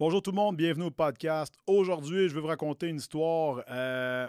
Bonjour 0.00 0.22
tout 0.22 0.30
le 0.30 0.36
monde, 0.36 0.56
bienvenue 0.56 0.84
au 0.84 0.90
podcast. 0.92 1.52
Aujourd'hui, 1.66 2.28
je 2.28 2.34
vais 2.36 2.40
vous 2.40 2.46
raconter 2.46 2.86
une 2.86 2.98
histoire 2.98 3.64
euh, 3.68 4.28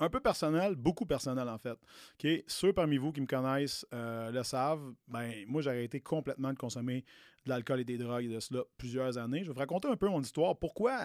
un 0.00 0.10
peu 0.10 0.20
personnelle, 0.20 0.74
beaucoup 0.74 1.06
personnelle 1.06 1.48
en 1.48 1.56
fait. 1.56 1.78
Ok, 2.22 2.44
Ceux 2.46 2.74
parmi 2.74 2.98
vous 2.98 3.10
qui 3.10 3.22
me 3.22 3.26
connaissent 3.26 3.86
euh, 3.94 4.30
le 4.30 4.42
savent. 4.42 4.92
Ben, 5.06 5.32
moi, 5.46 5.62
j'ai 5.62 5.70
arrêté 5.70 6.00
complètement 6.00 6.52
de 6.52 6.58
consommer 6.58 7.06
de 7.46 7.48
l'alcool 7.48 7.80
et 7.80 7.84
des 7.86 7.96
drogues 7.96 8.26
et 8.26 8.34
de 8.34 8.38
cela 8.38 8.64
plusieurs 8.76 9.16
années. 9.16 9.44
Je 9.44 9.46
vais 9.46 9.54
vous 9.54 9.58
raconter 9.60 9.88
un 9.88 9.96
peu 9.96 10.10
mon 10.10 10.20
histoire. 10.20 10.58
Pourquoi, 10.58 10.98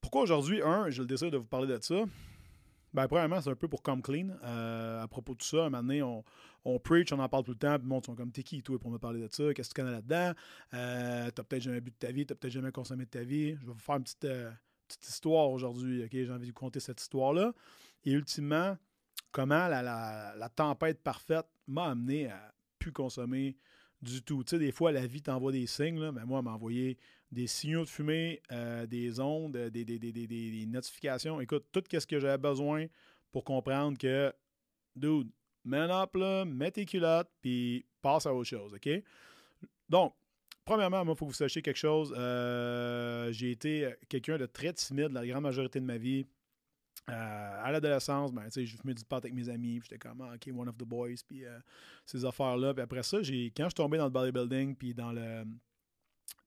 pourquoi 0.00 0.22
aujourd'hui, 0.22 0.62
un, 0.62 0.88
je 0.88 1.00
le 1.02 1.08
décide 1.08 1.30
de 1.30 1.38
vous 1.38 1.48
parler 1.48 1.66
de 1.66 1.82
ça. 1.82 2.04
Ben, 2.94 3.08
premièrement, 3.08 3.40
c'est 3.40 3.50
un 3.50 3.54
peu 3.54 3.68
pour 3.68 3.82
come 3.82 4.02
clean. 4.02 4.28
Euh, 4.44 5.02
à 5.02 5.08
propos 5.08 5.34
de 5.34 5.42
ça, 5.42 5.64
un 5.64 5.70
moment 5.70 5.82
donné, 5.82 6.02
on, 6.02 6.22
on 6.64 6.78
preach, 6.78 7.12
on 7.12 7.18
en 7.18 7.28
parle 7.28 7.44
tout 7.44 7.52
le 7.52 7.58
temps, 7.58 7.74
puis 7.76 7.84
le 7.84 7.88
monde 7.88 8.04
sont 8.04 8.14
comme 8.14 8.30
T'es 8.32 8.42
qui, 8.42 8.62
toi, 8.62 8.78
pour 8.78 8.90
me 8.90 8.98
parler 8.98 9.20
de 9.20 9.28
ça? 9.32 9.54
Qu'est-ce 9.54 9.70
que 9.70 9.74
tu 9.74 9.80
connais 9.80 9.94
là-dedans? 9.96 10.32
Euh, 10.74 11.30
T'as 11.30 11.42
peut-être 11.42 11.62
jamais 11.62 11.80
bu 11.80 11.90
de 11.90 11.96
ta 11.96 12.12
vie, 12.12 12.26
t'as 12.26 12.34
peut-être 12.34 12.52
jamais 12.52 12.72
consommé 12.72 13.04
de 13.04 13.10
ta 13.10 13.22
vie. 13.22 13.54
Je 13.54 13.66
vais 13.66 13.72
vous 13.72 13.78
faire 13.78 13.96
une 13.96 14.02
petite, 14.04 14.24
euh, 14.26 14.50
petite 14.88 15.08
histoire 15.08 15.50
aujourd'hui, 15.50 16.04
OK? 16.04 16.10
J'ai 16.12 16.30
envie 16.30 16.42
de 16.42 16.46
vous 16.46 16.52
conter 16.52 16.80
cette 16.80 17.00
histoire-là. 17.00 17.54
Et 18.04 18.12
ultimement, 18.12 18.76
comment 19.30 19.68
la, 19.68 19.80
la, 19.80 20.34
la 20.36 20.48
tempête 20.50 21.02
parfaite 21.02 21.46
m'a 21.66 21.86
amené 21.90 22.28
à 22.28 22.52
plus 22.78 22.92
consommer 22.92 23.56
du 24.02 24.20
tout. 24.22 24.44
Tu 24.44 24.50
sais, 24.50 24.58
des 24.58 24.72
fois, 24.72 24.92
la 24.92 25.06
vie 25.06 25.22
t'envoie 25.22 25.52
des 25.52 25.66
signes, 25.66 25.98
là, 26.00 26.12
mais 26.12 26.24
moi, 26.26 26.40
elle 26.40 26.44
m'a 26.44 26.52
envoyé 26.52 26.98
des 27.32 27.46
signaux 27.46 27.84
de 27.84 27.88
fumée, 27.88 28.42
euh, 28.52 28.86
des 28.86 29.18
ondes, 29.18 29.56
des, 29.56 29.84
des, 29.84 30.66
notifications. 30.66 31.40
Écoute, 31.40 31.64
tout 31.72 31.82
ce 31.90 32.06
que 32.06 32.20
j'avais 32.20 32.38
besoin 32.38 32.86
pour 33.32 33.42
comprendre 33.42 33.96
que, 33.96 34.32
dude, 34.94 35.30
man 35.64 35.90
up, 35.90 36.14
là, 36.14 36.44
mets 36.44 36.70
tes 36.70 36.84
culottes, 36.84 37.30
puis 37.40 37.86
passe 38.02 38.26
à 38.26 38.34
autre 38.34 38.48
chose, 38.48 38.74
OK? 38.74 38.88
Donc, 39.88 40.14
premièrement, 40.64 41.04
moi, 41.04 41.14
il 41.14 41.18
faut 41.18 41.24
que 41.24 41.30
vous 41.30 41.36
sachiez 41.36 41.62
quelque 41.62 41.78
chose. 41.78 42.14
Euh, 42.16 43.32
j'ai 43.32 43.50
été 43.52 43.94
quelqu'un 44.10 44.36
de 44.36 44.46
très 44.46 44.74
timide 44.74 45.12
la 45.12 45.26
grande 45.26 45.42
majorité 45.42 45.80
de 45.80 45.86
ma 45.86 45.96
vie. 45.96 46.26
Euh, 47.08 47.64
à 47.64 47.72
l'adolescence, 47.72 48.32
ben, 48.32 48.46
je 48.54 48.76
fumais 48.76 48.94
du 48.94 49.04
pot 49.04 49.16
avec 49.16 49.32
mes 49.32 49.48
amis, 49.48 49.80
j'étais 49.82 49.98
comme, 49.98 50.20
ah, 50.20 50.34
OK, 50.34 50.54
one 50.54 50.68
of 50.68 50.76
the 50.76 50.84
boys, 50.84 51.16
puis 51.26 51.44
euh, 51.44 51.58
ces 52.04 52.24
affaires-là. 52.24 52.74
Puis 52.74 52.82
après 52.82 53.02
ça, 53.02 53.16
quand 53.16 53.24
je 53.24 53.32
suis 53.32 53.74
tombé 53.74 53.98
dans 53.98 54.04
le 54.04 54.10
bodybuilding, 54.10 54.76
puis 54.76 54.94
dans 54.94 55.12
le 55.12 55.44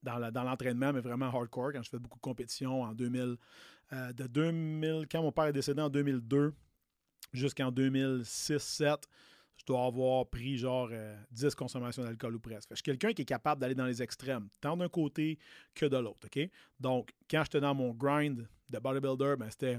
dans, 0.02 0.44
l'entraînement, 0.44 0.92
mais 0.92 1.00
vraiment 1.00 1.26
hardcore, 1.26 1.72
quand 1.72 1.82
je 1.82 1.90
fais 1.90 1.98
beaucoup 1.98 2.18
de 2.18 2.22
compétitions 2.22 2.82
en 2.82 2.92
2000, 2.92 3.36
euh, 3.92 4.12
de 4.12 4.26
2000, 4.26 5.06
quand 5.10 5.22
mon 5.22 5.32
père 5.32 5.46
est 5.46 5.52
décédé 5.52 5.82
en 5.82 5.90
2002 5.90 6.54
jusqu'en 7.32 7.70
2006-7, 7.70 9.02
je 9.56 9.64
dois 9.64 9.86
avoir 9.86 10.26
pris 10.26 10.58
genre 10.58 10.90
10 11.30 11.54
consommations 11.54 12.02
d'alcool 12.02 12.36
ou 12.36 12.40
presque. 12.40 12.68
je 12.70 12.76
suis 12.76 12.82
quelqu'un 12.82 13.12
qui 13.12 13.22
est 13.22 13.26
capable 13.26 13.60
d'aller 13.60 13.74
dans 13.74 13.86
les 13.86 14.02
extrêmes, 14.02 14.48
tant 14.60 14.76
d'un 14.76 14.88
côté 14.88 15.38
que 15.74 15.86
de 15.86 15.96
l'autre. 15.96 16.28
Donc, 16.78 17.12
quand 17.30 17.42
j'étais 17.44 17.60
dans 17.60 17.74
mon 17.74 17.92
grind 17.92 18.46
de 18.68 18.78
bodybuilder, 18.78 19.34
ben, 19.38 19.50
c'était 19.50 19.78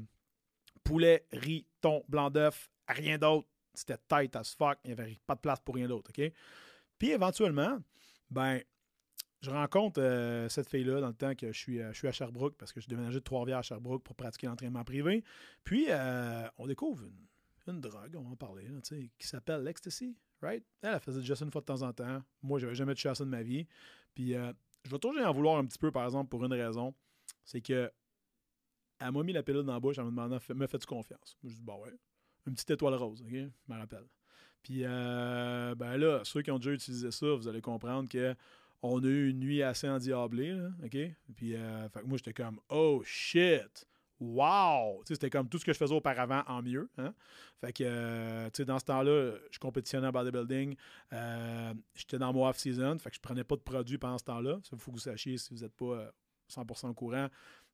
poulet, 0.84 1.26
riz, 1.32 1.66
thon, 1.82 2.04
blanc 2.08 2.30
d'œuf, 2.30 2.70
rien 2.88 3.17
d'autre. 3.17 3.48
C'était 3.73 3.98
tight 4.08 4.36
as 4.36 4.56
fuck. 4.56 4.80
Il 4.84 4.88
n'y 4.88 5.00
avait 5.00 5.17
pas 5.28 5.36
de 5.36 5.42
place 5.42 5.59
pour 5.59 5.76
rien 5.76 5.88
d'autre? 5.88 6.11
Puis 6.98 7.11
éventuellement, 7.11 7.78
ben, 8.32 8.59
je 9.41 9.52
rencontre 9.52 10.02
euh, 10.02 10.49
cette 10.49 10.69
fille-là 10.69 10.99
dans 10.99 11.07
le 11.07 11.13
temps 11.13 11.35
que 11.35 11.52
je 11.52 11.57
suis, 11.57 11.80
euh, 11.80 11.91
je 11.93 11.97
suis 11.97 12.07
à 12.07 12.11
Sherbrooke 12.11 12.55
parce 12.57 12.73
que 12.73 12.81
je 12.81 12.88
déménagé 12.88 13.19
de 13.19 13.23
Trois-Rivières 13.23 13.59
à 13.59 13.61
Sherbrooke 13.61 14.03
pour 14.03 14.16
pratiquer 14.16 14.47
l'entraînement 14.47 14.83
privé. 14.83 15.23
Puis, 15.63 15.85
euh, 15.89 16.47
on 16.57 16.67
découvre 16.67 17.03
une, 17.67 17.81
drogue, 17.81 18.15
on 18.15 18.21
va 18.21 18.30
en 18.30 18.35
parler, 18.35 18.65
qui 19.19 19.27
s'appelle 19.27 19.63
l'ecstasy, 19.63 20.15
right? 20.41 20.63
Elle, 20.81 20.93
elle 20.93 20.99
faisait 20.99 21.21
juste 21.21 21.41
une 21.41 21.52
fois 21.52 21.61
de 21.61 21.65
temps 21.65 21.81
en 21.81 21.93
temps. 21.93 22.23
Moi, 22.41 22.59
j'avais 22.59 22.75
jamais 22.75 22.93
touché 22.95 23.09
à 23.09 23.15
ça 23.15 23.25
de 23.25 23.30
ma 23.30 23.43
vie. 23.43 23.67
Puis, 24.15 24.31
je 24.31 24.89
vais 24.89 24.99
toujours 24.99 25.25
en 25.25 25.33
vouloir 25.33 25.58
un 25.58 25.65
petit 25.65 25.77
peu, 25.77 25.91
par 25.91 26.05
exemple, 26.05 26.30
pour 26.30 26.43
une 26.45 26.53
raison. 26.53 26.93
C'est 27.43 27.61
que 27.61 27.91
elle 28.99 29.11
m'a 29.11 29.23
mis 29.23 29.33
la 29.33 29.43
pilule 29.43 29.63
dans 29.63 29.73
la 29.73 29.80
bouche 29.80 29.99
en 29.99 30.05
me 30.05 30.09
demandant 30.09 30.39
Me 30.55 30.67
fais-tu 30.67 30.87
confiance? 30.87 31.37
Je 31.43 31.49
dis 31.49 31.61
Bah 31.61 31.76
ouais. 31.76 31.93
Une 32.47 32.53
petite 32.53 32.71
étoile 32.71 32.95
rose, 32.95 33.21
OK? 33.21 33.30
Je 33.31 33.73
me 33.73 33.77
rappelle. 33.77 34.05
Puis, 34.64 34.83
euh, 34.83 35.76
ben 35.76 35.97
là, 35.97 36.21
ceux 36.23 36.42
qui 36.42 36.52
ont 36.52 36.58
déjà 36.58 36.71
utilisé 36.71 37.11
ça, 37.11 37.27
vous 37.36 37.47
allez 37.47 37.61
comprendre 37.61 38.09
que 38.09 38.36
on 38.82 39.04
a 39.04 39.08
eu 39.08 39.30
une 39.30 39.39
nuit 39.39 39.64
assez 39.64 39.88
endiablée, 39.89 40.55
OK? 40.83 40.98
Puis, 41.36 41.55
euh, 41.55 41.89
fait 41.89 42.04
moi, 42.04 42.17
j'étais 42.17 42.33
comme 42.33 42.60
Oh 42.70 43.02
shit 43.05 43.88
Wow! 44.20 45.04
C'était 45.08 45.30
comme 45.30 45.48
tout 45.48 45.60
ce 45.60 45.65
que 45.65 45.73
je 45.73 45.77
faisais 45.77 45.93
auparavant 45.93 46.43
en 46.48 46.64
mieux. 46.64 46.89
Hein? 46.98 47.14
Fait 47.61 47.71
que, 47.71 47.83
euh, 47.86 48.49
dans 48.65 48.80
ce 48.80 48.86
temps-là, 48.86 49.33
je 49.52 49.60
compétitionnais 49.60 50.08
en 50.08 50.11
bodybuilding. 50.11 50.76
Euh, 51.14 51.73
J'étais 51.93 52.17
dans 52.17 52.33
mon 52.33 52.48
off-season. 52.48 52.98
Fait 52.98 53.11
que 53.11 53.15
je 53.15 53.21
prenais 53.21 53.43
pas 53.43 53.55
de 53.55 53.61
produits 53.61 53.99
pendant 53.99 54.17
ce 54.17 54.23
temps-là. 54.23 54.60
Il 54.71 54.77
faut 54.80 54.92
que 54.92 54.95
vous 54.95 55.02
sachiez 55.02 55.38
si 55.38 55.54
vous 55.54 55.61
n'êtes 55.61 55.76
pas 55.76 56.11
100% 56.49 56.89
au 56.89 56.94
courant. 56.94 57.27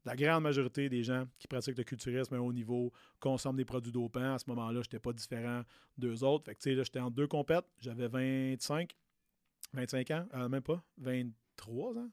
La 0.05 0.17
grande 0.17 0.43
majorité 0.43 0.89
des 0.89 1.01
gens 1.01 1.25
qui 1.39 1.47
pratiquent 1.47 1.77
le 1.77 1.85
culturisme 1.85 2.35
à 2.35 2.41
haut 2.41 2.51
niveau 2.51 2.91
consomment 3.21 3.55
des 3.55 3.63
produits 3.63 3.93
dopants. 3.93 4.33
À 4.33 4.37
ce 4.39 4.49
moment-là, 4.49 4.81
je 4.81 4.87
n'étais 4.87 4.99
pas 4.99 5.13
différent 5.13 5.63
d'eux 5.97 6.25
autres. 6.25 6.43
Fait 6.43 6.55
que, 6.55 6.83
j'étais 6.83 6.99
en 6.99 7.09
deux 7.09 7.27
compètes. 7.27 7.65
J'avais 7.79 8.09
25, 8.09 8.93
25 9.73 10.11
ans, 10.11 10.27
euh, 10.33 10.49
même 10.49 10.61
pas, 10.61 10.83
23 10.97 11.97
ans? 11.97 12.09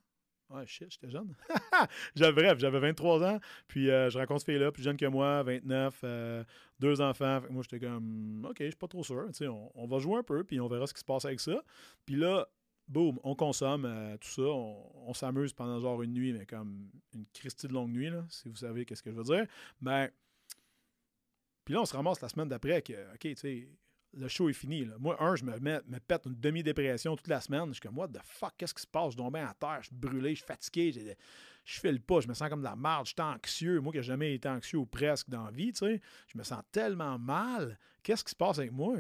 Ouais, 0.51 0.67
shit, 0.67 0.91
j'étais 0.91 1.11
jeune. 1.11 1.33
bref, 2.35 2.59
j'avais 2.59 2.81
23 2.81 3.23
ans, 3.25 3.41
puis 3.69 3.89
euh, 3.89 4.11
je 4.11 4.19
rencontre 4.19 4.41
ce 4.41 4.47
fille-là, 4.47 4.73
plus 4.73 4.83
jeune 4.83 4.97
que 4.97 5.07
moi, 5.07 5.45
29, 5.45 6.01
euh, 6.03 6.45
deux 6.81 7.01
enfants. 7.01 7.41
moi, 7.51 7.63
j'étais 7.63 7.87
comme, 7.87 8.45
OK, 8.49 8.57
je 8.59 8.65
suis 8.65 8.75
pas 8.75 8.89
trop 8.89 9.05
sûr. 9.05 9.29
On, 9.43 9.71
on 9.75 9.87
va 9.87 9.99
jouer 10.01 10.19
un 10.19 10.23
peu, 10.25 10.43
puis 10.43 10.61
on 10.61 10.67
verra 10.67 10.89
ce 10.89 10.95
qui 10.95 11.01
se 11.01 11.05
passe 11.05 11.25
avec 11.25 11.39
ça. 11.39 11.63
Puis 12.05 12.17
là, 12.17 12.49
boum, 12.91 13.19
on 13.23 13.35
consomme 13.35 13.85
euh, 13.85 14.17
tout 14.19 14.29
ça, 14.29 14.43
on, 14.43 15.15
s'amuse 15.15 15.53
pendant 15.53 15.81
genre 15.81 16.03
une 16.03 16.13
nuit, 16.13 16.33
mais 16.33 16.45
comme 16.45 16.91
une 17.15 17.25
Christie 17.33 17.69
de 17.69 17.73
longue 17.73 17.91
nuit, 17.91 18.11
là, 18.11 18.27
si 18.29 18.49
vous 18.49 18.57
savez 18.57 18.85
qu'est-ce 18.85 19.03
que 19.03 19.13
je 19.13 19.17
veux 19.17 19.25
dire. 19.25 19.47
Ben, 19.81 20.09
puis 21.65 21.75
là, 21.75 21.83
on 21.83 21.85
se 21.85 21.95
ramasse 21.95 22.21
la 22.21 22.29
semaine 22.29 22.49
d'après 22.49 22.83
que, 22.83 23.15
OK, 23.15 23.21
tu 23.21 23.37
sais, 23.37 23.69
le 24.15 24.29
show 24.29 24.49
est 24.49 24.55
fini. 24.55 24.85
Là. 24.85 24.97
Moi, 24.99 25.17
un, 25.23 25.37
je 25.37 25.45
me, 25.45 25.59
me 25.59 25.99
pète 25.99 26.27
une 26.27 26.35
demi-dépression 26.35 27.17
toute 27.17 27.29
la 27.29 27.41
semaine. 27.41 27.67
Je 27.69 27.75
suis 27.75 27.81
comme, 27.81 27.99
what 27.99 28.09
the 28.09 28.21
fuck, 28.23 28.55
qu'est-ce 28.57 28.75
qui 28.75 28.83
se 28.83 28.87
passe? 28.87 29.07
Je 29.07 29.11
suis 29.11 29.17
tombé 29.19 29.41
à 29.41 29.55
terre, 29.55 29.79
je 29.81 29.87
suis 29.89 29.97
brûlé, 29.97 30.31
je 30.31 30.37
suis 30.37 30.47
fatigué, 30.47 31.17
je 31.65 31.81
file 31.81 32.01
pas, 32.01 32.21
je 32.21 32.29
me 32.29 32.35
sens 32.35 32.49
comme 32.49 32.61
de 32.61 32.65
la 32.65 32.77
merde, 32.77 33.07
je 33.07 33.11
suis 33.11 33.21
anxieux. 33.21 33.81
Moi 33.81 33.93
qui 33.93 33.99
n'ai 33.99 34.05
jamais 34.05 34.35
été 34.35 34.49
anxieux 34.49 34.79
ou 34.79 34.87
presque 34.87 35.29
dans 35.29 35.45
la 35.45 35.51
vie, 35.51 35.73
tu 35.73 35.87
sais, 35.87 36.01
je 36.27 36.39
me 36.39 36.43
sens 36.43 36.63
tellement 36.73 37.19
mal. 37.19 37.79
Qu'est-ce 38.03 38.25
qui 38.25 38.31
se 38.31 38.37
passe 38.37 38.59
avec 38.59 38.73
moi? 38.73 38.97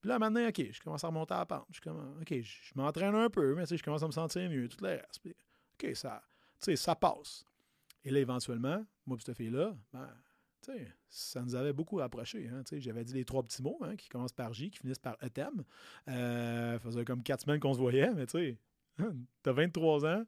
Puis 0.00 0.08
là, 0.08 0.18
maintenant, 0.18 0.46
OK, 0.48 0.72
je 0.72 0.80
commence 0.80 1.04
à 1.04 1.08
remonter 1.08 1.34
à 1.34 1.38
la 1.38 1.46
pente. 1.46 1.66
Je 1.70 1.80
commence, 1.80 2.16
OK, 2.20 2.34
je 2.40 2.72
m'entraîne 2.74 3.14
un 3.14 3.28
peu, 3.28 3.54
mais 3.54 3.64
je 3.66 3.82
commence 3.82 4.02
à 4.02 4.06
me 4.06 4.12
sentir 4.12 4.48
mieux, 4.50 4.68
tout 4.68 4.82
le 4.82 4.90
reste. 4.90 5.20
OK, 5.26 5.94
ça, 5.94 6.22
ça 6.58 6.94
passe. 6.94 7.44
Et 8.04 8.10
là, 8.10 8.20
éventuellement, 8.20 8.84
moi 9.06 9.18
et 9.18 9.24
cette 9.24 9.36
fille-là, 9.36 9.76
ben, 9.92 10.08
ça 11.08 11.42
nous 11.42 11.54
avait 11.54 11.72
beaucoup 11.72 11.96
rapprochés. 11.96 12.48
Hein, 12.48 12.62
J'avais 12.72 13.04
dit 13.04 13.14
les 13.14 13.24
trois 13.24 13.42
petits 13.42 13.62
mots 13.62 13.78
hein, 13.82 13.96
qui 13.96 14.08
commencent 14.08 14.32
par 14.32 14.52
J, 14.52 14.70
qui 14.70 14.78
finissent 14.78 14.98
par 14.98 15.16
Etem. 15.22 15.64
Euh, 16.08 16.72
ça 16.74 16.78
faisait 16.80 17.04
comme 17.04 17.22
quatre 17.22 17.42
semaines 17.42 17.60
qu'on 17.60 17.74
se 17.74 17.78
voyait, 17.78 18.12
mais 18.12 18.26
tu 18.26 18.32
sais, 18.38 18.58
t'as 19.42 19.52
23 19.52 20.06
ans, 20.06 20.24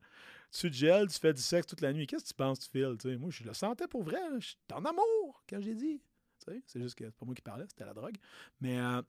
tu 0.51 0.71
te 0.71 0.77
gèles, 0.77 1.09
tu 1.09 1.19
fais 1.19 1.33
du 1.33 1.43
sexe 1.43 1.67
toute 1.67 1.81
la 1.81 1.93
nuit. 1.93 2.07
Qu'est-ce 2.07 2.25
que 2.25 2.29
tu 2.29 2.35
penses, 2.35 2.61
tu 2.61 2.69
files? 2.71 3.19
Moi, 3.19 3.31
je 3.31 3.45
le 3.45 3.55
sentais 3.55 3.89
pour 3.89 4.03
vrai. 4.03 4.21
Je 4.39 4.47
suis 4.49 4.57
en 4.73 4.85
amour, 4.85 5.43
quand 5.49 5.61
j'ai 5.61 5.75
dit. 5.75 6.03
C'est 6.67 6.81
juste 6.81 6.97
que 6.97 7.05
c'est 7.05 7.17
pas 7.17 7.25
moi 7.25 7.35
qui 7.35 7.43
parlais, 7.43 7.65
c'était 7.69 7.85
la 7.85 7.95
drogue. 7.95 8.17
Mais 8.61 8.79
euh, 8.79 9.01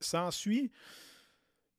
s'ensuit 0.00 0.72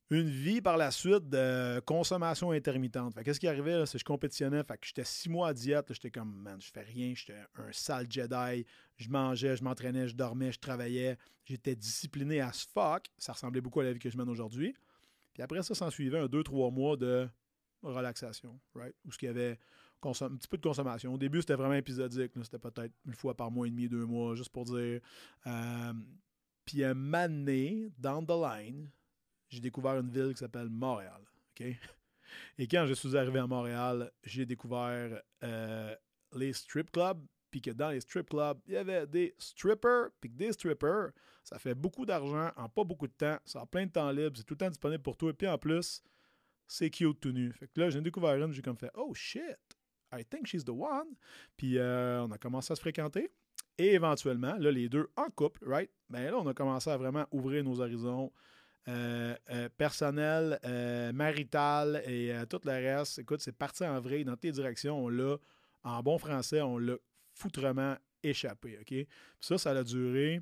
une 0.09 0.29
vie 0.29 0.61
par 0.61 0.75
la 0.75 0.89
suite 0.89 1.29
de 1.29 1.79
consommation 1.81 2.51
intermittente. 2.51 3.13
qu'est-ce 3.23 3.39
qui 3.39 3.47
arrivait, 3.47 3.85
c'est 3.85 3.93
que 3.93 3.99
je 3.99 4.05
compétitionnais, 4.05 4.63
que 4.63 4.87
j'étais 4.87 5.03
six 5.03 5.29
mois 5.29 5.49
à 5.49 5.53
diète, 5.53 5.93
j'étais 5.93 6.09
comme, 6.09 6.33
man, 6.33 6.59
je 6.59 6.71
fais 6.71 6.81
rien, 6.81 7.13
j'étais 7.15 7.37
un 7.55 7.71
sale 7.71 8.07
Jedi, 8.09 8.65
je 8.97 9.09
mangeais, 9.09 9.55
je 9.55 9.63
m'entraînais, 9.63 10.07
je 10.07 10.15
dormais, 10.15 10.51
je 10.51 10.59
travaillais, 10.59 11.17
j'étais 11.45 11.75
discipliné 11.75 12.41
à 12.41 12.51
ce 12.51 12.65
fuck, 12.67 13.05
ça 13.17 13.33
ressemblait 13.33 13.61
beaucoup 13.61 13.81
à 13.81 13.83
la 13.83 13.93
vie 13.93 13.99
que 13.99 14.09
je 14.09 14.17
mène 14.17 14.29
aujourd'hui. 14.29 14.75
Puis 15.33 15.43
après 15.43 15.61
ça, 15.61 15.75
s'en 15.75 15.91
suivait 15.91 16.19
un 16.19 16.27
deux, 16.27 16.43
trois 16.43 16.71
mois 16.71 16.97
de 16.97 17.27
relaxation, 17.83 18.59
right? 18.73 18.95
Où 19.05 19.11
ce 19.11 19.17
qu'il 19.17 19.27
y 19.27 19.29
avait 19.29 19.59
un 20.01 20.11
petit 20.11 20.47
peu 20.47 20.57
de 20.57 20.63
consommation. 20.63 21.13
Au 21.13 21.17
début, 21.17 21.41
c'était 21.41 21.55
vraiment 21.55 21.75
épisodique, 21.75 22.31
c'était 22.43 22.57
peut-être 22.57 22.93
une 23.05 23.13
fois 23.13 23.35
par 23.35 23.51
mois 23.51 23.67
et 23.67 23.69
demi, 23.69 23.87
deux 23.87 24.05
mois, 24.05 24.33
juste 24.33 24.49
pour 24.49 24.65
dire... 24.65 25.01
Euh, 25.45 25.93
puis 26.65 26.83
un 26.83 26.93
mané, 26.93 27.89
down 27.97 28.25
the 28.25 28.29
line, 28.29 28.89
j'ai 29.49 29.59
découvert 29.59 29.97
une 29.99 30.09
ville 30.09 30.33
qui 30.33 30.39
s'appelle 30.39 30.69
Montréal. 30.69 31.21
Et 32.57 32.67
quand 32.67 32.85
je 32.85 32.93
suis 32.93 33.17
arrivé 33.17 33.39
à 33.39 33.47
Montréal, 33.47 34.11
j'ai 34.23 34.45
découvert 34.45 35.21
euh, 35.43 35.95
les 36.35 36.53
strip 36.53 36.91
clubs, 36.91 37.19
puis 37.51 37.61
que 37.61 37.71
dans 37.71 37.89
les 37.89 37.99
strip 37.99 38.29
clubs, 38.29 38.59
il 38.67 38.73
y 38.73 38.77
avait 38.77 39.07
des 39.07 39.35
strippers, 39.37 40.09
puis 40.21 40.29
que 40.29 40.35
des 40.35 40.53
strippers, 40.53 41.09
ça 41.43 41.57
fait 41.57 41.73
beaucoup 41.73 42.05
d'argent 42.05 42.51
en 42.55 42.69
pas 42.69 42.83
beaucoup 42.83 43.07
de 43.07 43.13
temps, 43.13 43.39
ça 43.43 43.61
a 43.61 43.65
plein 43.65 43.85
de 43.87 43.91
temps 43.91 44.11
libre, 44.11 44.37
c'est 44.37 44.43
tout 44.43 44.53
le 44.53 44.59
temps 44.59 44.69
disponible 44.69 45.01
pour 45.01 45.17
toi, 45.17 45.31
et 45.31 45.33
puis 45.33 45.47
en 45.47 45.57
plus, 45.57 46.03
c'est 46.67 46.89
cute 46.89 47.19
tout 47.19 47.31
nu. 47.31 47.51
Fait 47.51 47.67
que 47.67 47.79
là, 47.79 47.89
j'ai 47.89 47.99
découvert 48.01 48.35
une, 48.35 48.51
j'ai 48.51 48.61
comme 48.61 48.77
fait 48.77 48.91
«Oh 48.93 49.13
shit, 49.13 49.57
I 50.13 50.23
think 50.23 50.45
she's 50.45 50.63
the 50.63 50.69
one», 50.69 51.15
puis 51.57 51.77
euh, 51.79 52.23
on 52.23 52.31
a 52.31 52.37
commencé 52.37 52.71
à 52.71 52.75
se 52.75 52.81
fréquenter. 52.81 53.31
Et 53.79 53.93
éventuellement, 53.93 54.55
là, 54.57 54.71
les 54.71 54.89
deux 54.89 55.09
en 55.15 55.29
couple, 55.29 55.67
right? 55.67 55.89
Ben 56.09 56.29
là, 56.29 56.37
on 56.37 56.47
a 56.47 56.53
commencé 56.53 56.89
à 56.89 56.97
vraiment 56.97 57.25
ouvrir 57.31 57.63
nos 57.63 57.79
horizons. 57.79 58.31
Euh, 58.87 59.35
euh, 59.51 59.69
personnel, 59.77 60.59
euh, 60.65 61.11
marital 61.11 62.01
et 62.07 62.33
tout 62.49 62.61
le 62.63 62.71
reste. 62.71 63.19
Écoute, 63.19 63.41
c'est 63.41 63.55
parti 63.55 63.83
en 63.83 63.99
vrai 63.99 64.23
dans 64.23 64.35
tes 64.35 64.51
directions. 64.51 64.97
On 64.97 65.09
l'a, 65.09 65.37
en 65.83 66.01
bon 66.01 66.17
français, 66.17 66.61
on 66.61 66.77
l'a 66.77 66.95
foutrement 67.33 67.95
échappé. 68.23 68.79
OK? 68.79 69.07
ça, 69.39 69.57
ça 69.57 69.71
a 69.71 69.83
duré 69.83 70.41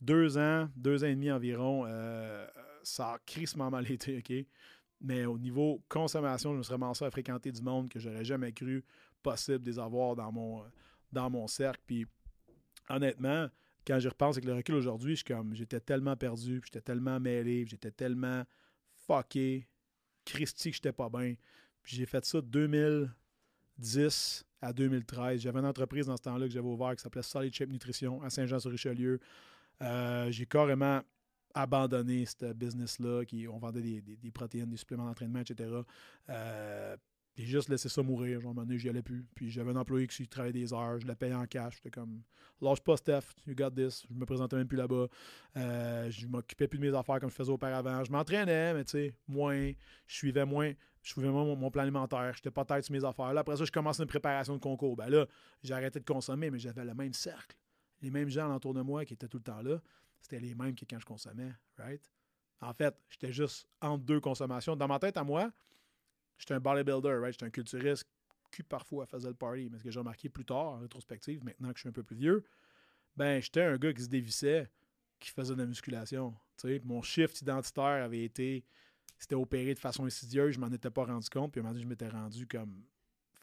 deux 0.00 0.38
ans, 0.38 0.68
deux 0.76 1.04
ans 1.04 1.08
et 1.08 1.14
demi 1.14 1.30
environ. 1.30 1.84
ça 2.82 3.14
a 3.14 3.18
crissement 3.26 3.70
mal 3.70 3.90
été. 3.90 4.18
OK? 4.18 4.46
Mais 5.02 5.24
au 5.24 5.38
niveau 5.38 5.82
consommation, 5.88 6.52
je 6.52 6.58
me 6.58 6.62
serais 6.62 6.76
commencé 6.76 7.04
à 7.04 7.10
fréquenter 7.10 7.52
du 7.52 7.62
monde 7.62 7.88
que 7.88 7.98
j'aurais 7.98 8.24
jamais 8.24 8.52
cru 8.52 8.84
possible 9.22 9.60
de 9.60 9.70
les 9.70 9.78
avoir 9.78 10.16
dans 10.16 10.32
mon, 10.32 10.64
dans 11.12 11.28
mon 11.28 11.46
cercle. 11.46 11.82
Puis 11.86 12.06
honnêtement, 12.88 13.48
quand 13.86 13.98
je 13.98 14.08
repense 14.08 14.36
avec 14.36 14.44
le 14.44 14.54
recul 14.54 14.74
aujourd'hui, 14.74 15.16
je 15.16 15.24
comme 15.24 15.54
j'étais 15.54 15.80
tellement 15.80 16.16
perdu, 16.16 16.60
j'étais 16.64 16.80
tellement 16.80 17.18
mêlé, 17.20 17.66
j'étais 17.66 17.90
tellement 17.90 18.44
fucké, 19.06 19.66
Christy 20.24 20.70
que 20.70 20.76
j'étais 20.76 20.92
pas 20.92 21.08
bien. 21.08 21.34
Puis 21.82 21.96
j'ai 21.96 22.06
fait 22.06 22.24
ça 22.24 22.40
de 22.40 22.46
2010 22.46 24.44
à 24.60 24.72
2013. 24.72 25.40
J'avais 25.40 25.58
une 25.58 25.66
entreprise 25.66 26.06
dans 26.06 26.16
ce 26.16 26.22
temps-là 26.22 26.46
que 26.46 26.52
j'avais 26.52 26.68
ouvert 26.68 26.94
qui 26.94 27.02
s'appelait 27.02 27.22
Solid 27.22 27.54
Shape 27.54 27.70
Nutrition 27.70 28.22
à 28.22 28.30
Saint-Jean-sur-Richelieu. 28.30 29.18
Euh, 29.82 30.30
j'ai 30.30 30.46
carrément 30.46 31.00
abandonné 31.54 32.26
ce 32.26 32.52
business-là, 32.52 33.24
qui 33.24 33.48
on 33.48 33.58
vendait 33.58 33.82
des, 33.82 34.30
protéines, 34.30 34.70
des 34.70 34.76
suppléments 34.76 35.06
d'entraînement, 35.06 35.40
etc. 35.40 35.68
j'ai 37.36 37.46
juste 37.46 37.68
laissé 37.68 37.88
ça 37.88 38.02
mourir. 38.02 38.40
Genre, 38.40 38.50
à 38.50 38.52
un 38.52 38.54
moment 38.54 38.66
donné, 38.66 38.78
j'y 38.78 38.88
allais 38.88 39.02
plus. 39.02 39.24
Puis 39.34 39.50
j'avais 39.50 39.70
un 39.70 39.76
employé 39.76 40.06
qui 40.06 40.26
travaillait 40.28 40.52
des 40.52 40.72
heures, 40.72 40.98
je 41.00 41.06
le 41.06 41.14
payais 41.14 41.34
en 41.34 41.46
cash. 41.46 41.76
J'étais 41.76 41.90
comme, 41.90 42.22
lâche 42.60 42.80
pas, 42.80 42.96
Steph, 42.96 43.34
you 43.46 43.54
got 43.54 43.70
this. 43.70 44.06
Je 44.08 44.14
me 44.14 44.26
présentais 44.26 44.56
même 44.56 44.66
plus 44.66 44.76
là-bas. 44.76 45.06
Euh, 45.56 46.10
je 46.10 46.26
m'occupais 46.26 46.68
plus 46.68 46.78
de 46.78 46.90
mes 46.90 46.96
affaires 46.96 47.20
comme 47.20 47.30
je 47.30 47.34
faisais 47.34 47.52
auparavant. 47.52 48.04
Je 48.04 48.12
m'entraînais, 48.12 48.74
mais 48.74 48.84
tu 48.84 48.92
sais, 48.92 49.14
moins. 49.28 49.72
Je 50.06 50.14
suivais 50.14 50.44
moins. 50.44 50.72
Je 51.02 51.12
suivais 51.12 51.30
moins 51.30 51.44
mon, 51.44 51.70
plan 51.70 51.82
alimentaire. 51.82 52.32
J'étais 52.34 52.50
pas 52.50 52.64
tête 52.64 52.84
sur 52.84 52.92
mes 52.92 53.04
affaires. 53.04 53.32
Là, 53.32 53.40
après 53.40 53.56
ça, 53.56 53.64
je 53.64 53.72
commençais 53.72 54.02
une 54.02 54.08
préparation 54.08 54.54
de 54.54 54.60
concours. 54.60 54.96
Ben 54.96 55.08
là, 55.08 55.26
j'ai 55.62 55.72
arrêté 55.72 55.98
de 55.98 56.04
consommer, 56.04 56.50
mais 56.50 56.58
j'avais 56.58 56.84
le 56.84 56.94
même 56.94 57.14
cercle. 57.14 57.56
Les 58.02 58.10
mêmes 58.10 58.28
gens 58.28 58.54
autour 58.54 58.74
de 58.74 58.82
moi 58.82 59.04
qui 59.04 59.14
étaient 59.14 59.28
tout 59.28 59.38
le 59.38 59.42
temps 59.42 59.62
là, 59.62 59.80
c'était 60.20 60.40
les 60.40 60.54
mêmes 60.54 60.74
que 60.74 60.84
quand 60.88 60.98
je 60.98 61.06
consommais, 61.06 61.52
right? 61.78 62.02
En 62.60 62.74
fait, 62.74 62.94
j'étais 63.08 63.32
juste 63.32 63.66
entre 63.80 64.04
deux 64.04 64.20
consommations. 64.20 64.76
Dans 64.76 64.88
ma 64.88 64.98
tête 64.98 65.16
à 65.16 65.24
moi, 65.24 65.50
J'étais 66.40 66.54
un 66.54 66.60
bodybuilder, 66.60 67.18
right? 67.20 67.34
J'étais 67.34 67.44
un 67.44 67.50
culturiste 67.50 68.04
qui 68.50 68.62
parfois 68.62 69.04
faisait 69.06 69.28
le 69.28 69.34
party. 69.34 69.68
Mais 69.70 69.78
ce 69.78 69.84
que 69.84 69.90
j'ai 69.90 69.98
remarqué 69.98 70.30
plus 70.30 70.44
tard, 70.44 70.72
en 70.72 70.78
rétrospective, 70.78 71.44
maintenant 71.44 71.68
que 71.68 71.76
je 71.76 71.80
suis 71.80 71.88
un 71.90 71.92
peu 71.92 72.02
plus 72.02 72.16
vieux, 72.16 72.42
ben 73.14 73.40
j'étais 73.42 73.62
un 73.62 73.76
gars 73.76 73.92
qui 73.92 74.02
se 74.02 74.08
dévissait, 74.08 74.70
qui 75.18 75.30
faisait 75.30 75.54
de 75.54 75.60
la 75.60 75.66
musculation. 75.66 76.34
Mon 76.84 77.02
shift 77.02 77.42
identitaire 77.42 78.02
avait 78.04 78.24
été. 78.24 78.64
C'était 79.18 79.34
opéré 79.34 79.74
de 79.74 79.78
façon 79.78 80.06
insidieuse, 80.06 80.54
je 80.54 80.60
m'en 80.60 80.68
étais 80.68 80.90
pas 80.90 81.04
rendu 81.04 81.28
compte. 81.28 81.52
Puis 81.52 81.60
un 81.60 81.62
moment 81.62 81.74
donné, 81.74 81.84
je 81.84 81.88
m'étais 81.88 82.08
rendu 82.08 82.46
comme 82.46 82.84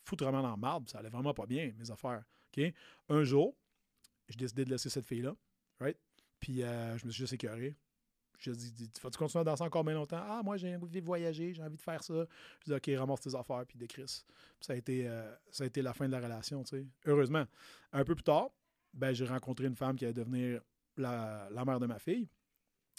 foutrement 0.04 0.42
dans 0.42 0.56
le 0.56 0.58
marbre. 0.58 0.90
Ça 0.90 0.98
allait 0.98 1.10
vraiment 1.10 1.36
pas 1.36 1.46
bien, 1.46 1.72
mes 1.78 1.92
affaires. 1.92 2.24
Un 3.10 3.24
jour, 3.24 3.56
j'ai 4.28 4.38
décidé 4.38 4.66
de 4.66 4.72
laisser 4.72 4.90
cette 4.90 5.06
fille-là, 5.06 5.36
right? 5.80 5.98
Puis 6.40 6.64
euh, 6.64 6.98
je 6.98 7.06
me 7.06 7.12
suis 7.12 7.22
juste 7.22 7.34
écœuré. 7.34 7.76
Je 8.38 8.52
dis, 8.52 8.90
vas-tu 9.02 9.18
continuer 9.18 9.42
à 9.42 9.44
danser 9.44 9.64
encore 9.64 9.84
bien 9.84 9.96
longtemps? 9.96 10.22
Ah, 10.22 10.42
moi, 10.44 10.58
j'ai 10.58 10.76
envie 10.76 11.02
de 11.02 11.06
voyager, 11.06 11.54
j'ai 11.54 11.64
envie 11.64 11.78
de 11.78 11.82
faire 11.82 12.04
ça. 12.04 12.26
Je 12.62 12.66
dis, 12.66 12.74
OK, 12.74 13.00
ramasse 13.00 13.22
tes 13.22 13.36
affaires, 13.36 13.66
puis 13.68 13.78
décris. 13.78 14.24
Ça, 14.62 14.74
a 14.74 14.76
été, 14.76 15.08
euh, 15.08 15.34
ça 15.50 15.64
a 15.64 15.68
été 15.68 15.82
la 15.82 15.94
fin 15.94 16.06
de 16.06 16.12
la 16.12 16.20
relation, 16.20 16.64
tu 16.64 16.78
sais. 16.78 16.86
Heureusement. 17.06 17.46
Un 17.94 18.04
peu 18.04 18.14
plus 18.14 18.24
tard, 18.24 18.50
ben, 18.94 19.14
j'ai 19.14 19.26
rencontré 19.26 19.66
une 19.66 19.76
femme 19.76 19.96
qui 19.96 20.06
allait 20.06 20.14
devenir 20.14 20.62
la, 20.98 21.50
mère 21.66 21.80
de 21.80 21.88
ma 21.88 22.00
fille. 22.00 22.28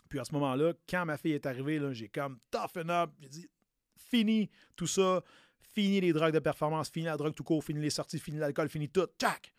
Puis 0.08 0.18
à 0.18 0.24
ce 0.24 0.32
moment-là, 0.32 0.72
quand 0.88 1.04
ma 1.04 1.16
fille 1.16 1.32
est 1.32 1.46
arrivée, 1.46 1.80
j'ai 1.92 2.08
comme 2.08 2.38
toughen 2.50 2.90
up. 2.90 3.10
J'ai 3.20 3.28
dit, 3.28 3.48
fini 3.96 4.50
tout 4.74 4.86
ça. 4.86 5.22
Fini 5.60 6.00
les 6.00 6.12
drogues 6.12 6.32
de 6.32 6.38
performance, 6.38 6.88
fini 6.88 7.06
la 7.06 7.16
drogue 7.16 7.34
tout 7.34 7.44
court, 7.44 7.62
fini 7.62 7.80
les 7.80 7.90
sorties, 7.90 8.18
fini 8.18 8.38
l'alcool, 8.38 8.68
fini 8.68 8.88
tout. 8.88 9.06
Tchac! 9.18 9.52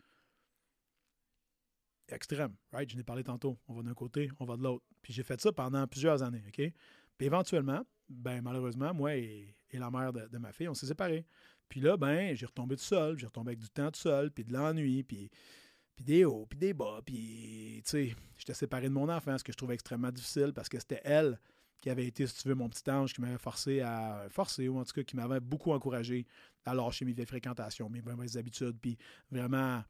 Extrême, 2.12 2.54
right? 2.72 2.90
Je 2.90 2.96
n'ai 2.96 3.02
parlé 3.02 3.24
tantôt. 3.24 3.58
On 3.68 3.74
va 3.74 3.82
d'un 3.82 3.94
côté, 3.94 4.30
on 4.38 4.44
va 4.44 4.56
de 4.56 4.62
l'autre. 4.62 4.84
Puis 5.02 5.12
j'ai 5.12 5.22
fait 5.22 5.40
ça 5.40 5.52
pendant 5.52 5.86
plusieurs 5.86 6.22
années, 6.22 6.42
OK? 6.48 6.72
Puis 7.16 7.26
éventuellement, 7.26 7.84
ben 8.08 8.42
malheureusement, 8.42 8.92
moi 8.94 9.14
et, 9.16 9.54
la 9.72 9.90
mère 9.90 10.12
de, 10.12 10.38
ma 10.38 10.52
fille, 10.52 10.68
on 10.68 10.74
s'est 10.74 10.86
séparés. 10.86 11.24
Puis 11.68 11.80
là, 11.80 11.96
ben, 11.96 12.34
j'ai 12.34 12.46
retombé 12.46 12.76
tout 12.76 12.82
seul, 12.82 13.18
j'ai 13.18 13.26
retombé 13.26 13.50
avec 13.50 13.60
du 13.60 13.68
temps 13.68 13.90
tout 13.90 14.00
seul, 14.00 14.32
puis 14.32 14.44
de 14.44 14.52
l'ennui, 14.52 15.04
puis, 15.04 15.30
puis 15.94 16.04
des 16.04 16.24
hauts, 16.24 16.46
puis 16.46 16.58
des 16.58 16.74
bas, 16.74 17.00
puis, 17.04 17.82
tu 17.84 17.90
sais, 17.90 18.16
j'étais 18.36 18.54
séparé 18.54 18.88
de 18.88 18.94
mon 18.94 19.08
enfant, 19.08 19.38
ce 19.38 19.44
que 19.44 19.52
je 19.52 19.56
trouvais 19.56 19.74
extrêmement 19.74 20.10
difficile 20.10 20.52
parce 20.52 20.68
que 20.68 20.80
c'était 20.80 21.00
elle 21.04 21.38
qui 21.80 21.88
avait 21.88 22.06
été, 22.06 22.26
si 22.26 22.34
tu 22.42 22.48
veux, 22.48 22.54
mon 22.54 22.68
petit 22.68 22.88
ange, 22.90 23.14
qui 23.14 23.20
m'avait 23.20 23.38
forcé 23.38 23.80
à 23.80 24.26
forcer, 24.30 24.68
ou 24.68 24.78
en 24.78 24.84
tout 24.84 24.92
cas 24.92 25.02
qui 25.02 25.16
m'avait 25.16 25.40
beaucoup 25.40 25.72
encouragé 25.72 26.26
à 26.64 26.74
lâcher 26.74 27.04
mes 27.04 27.12
vieilles 27.12 27.26
fréquentations, 27.26 27.88
mes 27.88 28.02
mauvaises 28.02 28.36
habitudes, 28.36 28.76
puis 28.80 28.98
vraiment 29.30 29.82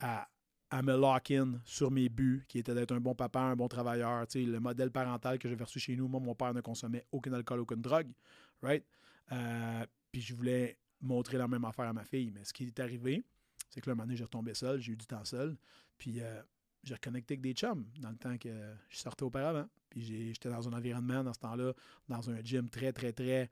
à, 0.00 0.28
à 0.74 0.82
me 0.82 0.96
lock-in 0.96 1.60
sur 1.64 1.92
mes 1.92 2.08
buts, 2.08 2.44
qui 2.48 2.58
étaient 2.58 2.74
d'être 2.74 2.90
un 2.90 3.00
bon 3.00 3.14
papa, 3.14 3.38
un 3.38 3.54
bon 3.54 3.68
travailleur. 3.68 4.26
le 4.34 4.58
modèle 4.58 4.90
parental 4.90 5.38
que 5.38 5.48
j'avais 5.48 5.62
reçu 5.62 5.78
chez 5.78 5.94
nous, 5.94 6.08
moi, 6.08 6.18
mon 6.18 6.34
père 6.34 6.52
ne 6.52 6.60
consommait 6.62 7.06
aucun 7.12 7.32
alcool, 7.32 7.60
aucune 7.60 7.80
drogue. 7.80 8.10
Right? 8.60 8.84
Euh, 9.30 9.86
puis 10.10 10.20
je 10.20 10.34
voulais 10.34 10.76
montrer 11.00 11.38
la 11.38 11.46
même 11.46 11.64
affaire 11.64 11.84
à 11.84 11.92
ma 11.92 12.02
fille. 12.04 12.32
Mais 12.34 12.42
ce 12.42 12.52
qui 12.52 12.64
est 12.64 12.80
arrivé, 12.80 13.22
c'est 13.70 13.80
que 13.80 13.88
là, 13.88 13.92
un 13.92 13.94
moment 13.94 14.06
donné, 14.06 14.16
j'ai 14.16 14.24
retombé 14.24 14.52
seul, 14.52 14.80
j'ai 14.80 14.94
eu 14.94 14.96
du 14.96 15.06
temps 15.06 15.24
seul. 15.24 15.56
Puis 15.96 16.20
euh, 16.20 16.42
j'ai 16.82 16.94
reconnecté 16.94 17.34
avec 17.34 17.42
des 17.42 17.52
chums 17.52 17.86
dans 18.00 18.10
le 18.10 18.16
temps 18.16 18.36
que 18.36 18.74
je 18.88 18.96
sortais 18.96 19.22
auparavant. 19.22 19.68
Puis 19.90 20.32
j'étais 20.32 20.50
dans 20.50 20.68
un 20.68 20.72
environnement, 20.72 21.22
dans 21.22 21.34
ce 21.34 21.38
temps-là, 21.38 21.72
dans 22.08 22.30
un 22.30 22.42
gym 22.42 22.68
très, 22.68 22.92
très, 22.92 23.12
très 23.12 23.48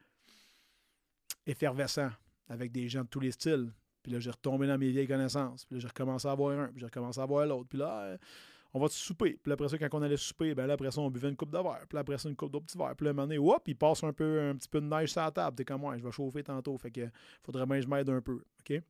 effervescent, 1.46 2.10
avec 2.48 2.72
des 2.72 2.88
gens 2.88 3.02
de 3.02 3.08
tous 3.08 3.20
les 3.20 3.30
styles. 3.30 3.72
Puis 4.02 4.12
là, 4.12 4.20
j'ai 4.20 4.30
retombé 4.30 4.66
dans 4.66 4.78
mes 4.78 4.90
vieilles 4.90 5.06
connaissances. 5.06 5.64
Puis 5.64 5.76
là, 5.76 5.80
j'ai 5.80 5.88
recommencé 5.88 6.28
à 6.28 6.34
voir 6.34 6.58
un. 6.58 6.68
Puis 6.68 6.80
j'ai 6.80 6.86
recommencé 6.86 7.20
à 7.20 7.26
voir 7.26 7.46
l'autre. 7.46 7.68
Puis 7.68 7.78
là, 7.78 8.00
euh, 8.02 8.18
on 8.74 8.80
va 8.80 8.88
te 8.88 8.94
souper. 8.94 9.38
Puis 9.42 9.52
après 9.52 9.68
ça, 9.68 9.78
quand 9.78 9.88
on 9.92 10.02
allait 10.02 10.16
souper, 10.16 10.54
ben 10.54 10.66
là, 10.66 10.74
après 10.74 10.90
ça, 10.90 11.00
on 11.00 11.10
buvait 11.10 11.28
une 11.28 11.36
coupe 11.36 11.50
de 11.50 11.58
verre. 11.58 11.84
Puis 11.88 11.98
après 11.98 12.18
ça, 12.18 12.28
une 12.28 12.36
coupe 12.36 12.52
d'autres 12.52 12.66
petits 12.66 12.78
verres. 12.78 12.96
Puis 12.96 13.04
là, 13.04 13.10
un 13.10 13.14
moment 13.14 13.28
donné, 13.28 13.38
hop, 13.38 13.62
il 13.66 13.76
passe 13.76 14.02
un 14.02 14.12
peu, 14.12 14.40
un 14.40 14.56
petit 14.56 14.68
peu 14.68 14.80
de 14.80 14.86
neige 14.86 15.12
sur 15.12 15.22
la 15.22 15.30
table. 15.30 15.56
T'es 15.56 15.64
comme 15.64 15.82
moi, 15.82 15.96
je 15.98 16.02
vais 16.02 16.12
chauffer 16.12 16.42
tantôt. 16.42 16.76
Fait 16.78 16.90
que 16.90 17.08
faudrait 17.42 17.66
bien 17.66 17.76
que 17.76 17.82
je 17.82 17.88
m'aide 17.88 18.08
un 18.08 18.20
peu. 18.20 18.42
OK? 18.60 18.82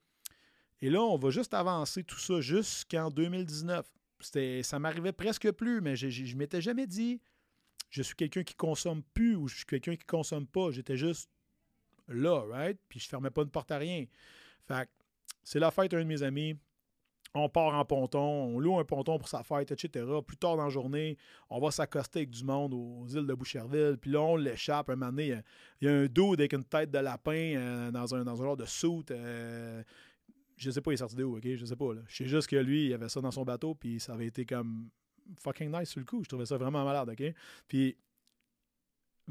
Et 0.83 0.91
là, 0.91 1.01
on 1.01 1.17
va 1.17 1.31
juste 1.31 1.55
avancer 1.55 2.03
tout 2.03 2.19
ça 2.19 2.41
jusqu'en 2.41 3.11
2019. 3.11 3.87
Ça 4.63 4.79
m'arrivait 4.79 5.13
presque 5.13 5.51
plus, 5.53 5.81
mais 5.81 5.97
je, 5.97 6.11
je, 6.11 6.37
m'étais 6.37 6.61
jamais 6.61 6.87
dit 6.87 7.21
je 7.91 8.03
suis 8.03 8.15
quelqu'un 8.15 8.43
qui 8.43 8.55
consomme 8.55 9.03
plus 9.15 9.37
ou 9.37 9.49
je 9.49 9.57
suis 9.57 9.67
quelqu'un 9.67 9.97
qui 9.97 10.07
consomme 10.07 10.47
pas. 10.47 10.71
J'étais 10.71 10.97
juste 10.97 11.29
là, 12.09 12.45
right? 12.49 12.79
Puis 12.89 13.01
je 13.01 13.09
fermais 13.09 13.31
pas 13.31 13.43
une 13.43 13.51
porte 13.51 13.71
à 13.71 13.79
rien. 13.79 14.07
Fait 14.67 14.89
c'est 15.43 15.59
la 15.59 15.71
fête 15.71 15.91
d'un 15.91 16.01
de 16.01 16.05
mes 16.05 16.23
amis. 16.23 16.57
On 17.35 17.49
part 17.49 17.75
en 17.75 17.85
ponton, 17.87 18.21
on 18.21 18.59
loue 18.59 18.79
un 18.79 18.85
ponton 18.85 19.17
pour 19.17 19.27
sa 19.27 19.43
fête, 19.43 19.71
etc. 19.73 20.05
Plus 20.27 20.37
tard 20.37 20.59
dans 20.59 20.65
la 20.65 20.69
journée, 20.69 21.17
on 21.49 21.61
va 21.61 21.71
s'accoster 21.71 22.21
avec 22.21 22.31
du 22.31 22.45
monde 22.45 22.75
aux 22.75 23.07
îles 23.09 23.27
de 23.27 23.33
Boucherville. 23.33 23.97
Puis 23.99 24.11
là, 24.11 24.21
on 24.21 24.37
l'échappe. 24.37 24.91
Un 24.91 24.97
moment 24.97 25.13
donné, 25.13 25.39
il 25.81 25.87
y, 25.87 25.91
a 25.91 25.95
un 25.95 26.07
dude 26.07 26.41
avec 26.41 26.53
une 26.53 26.65
tête 26.65 26.91
de 26.91 26.99
lapin 26.99 27.55
euh, 27.57 27.91
dans, 27.91 28.15
un, 28.15 28.25
genre 28.37 28.57
de 28.57 28.67
soute. 28.67 29.13
Euh, 29.13 29.83
je 30.59 30.71
sais 30.71 30.83
pas, 30.83 30.91
il 30.91 30.95
est 30.95 30.99
sorti 30.99 31.17
de 31.17 31.25
où, 31.25 31.39
OK? 31.39 31.47
Je 31.47 31.65
sais 31.65 31.77
pas. 31.77 31.87
Je 32.07 32.17
sais 32.17 32.27
juste 32.27 32.49
que 32.49 32.57
lui, 32.57 32.89
il 32.89 32.93
avait 32.93 33.09
ça 33.09 33.23
dans 33.23 33.31
son 33.31 33.45
bateau, 33.45 33.75
puis 33.75 33.99
ça 33.99 34.13
avait 34.13 34.27
été 34.27 34.45
comme 34.45 34.91
fucking 35.39 35.73
nice 35.73 35.89
sur 35.89 36.01
le 36.01 36.07
coup. 36.07 36.23
Je 36.23 36.29
trouvais 36.29 36.45
ça 36.45 36.59
vraiment 36.59 36.85
malade, 36.85 37.09
OK? 37.09 37.35
Puis 37.67 37.97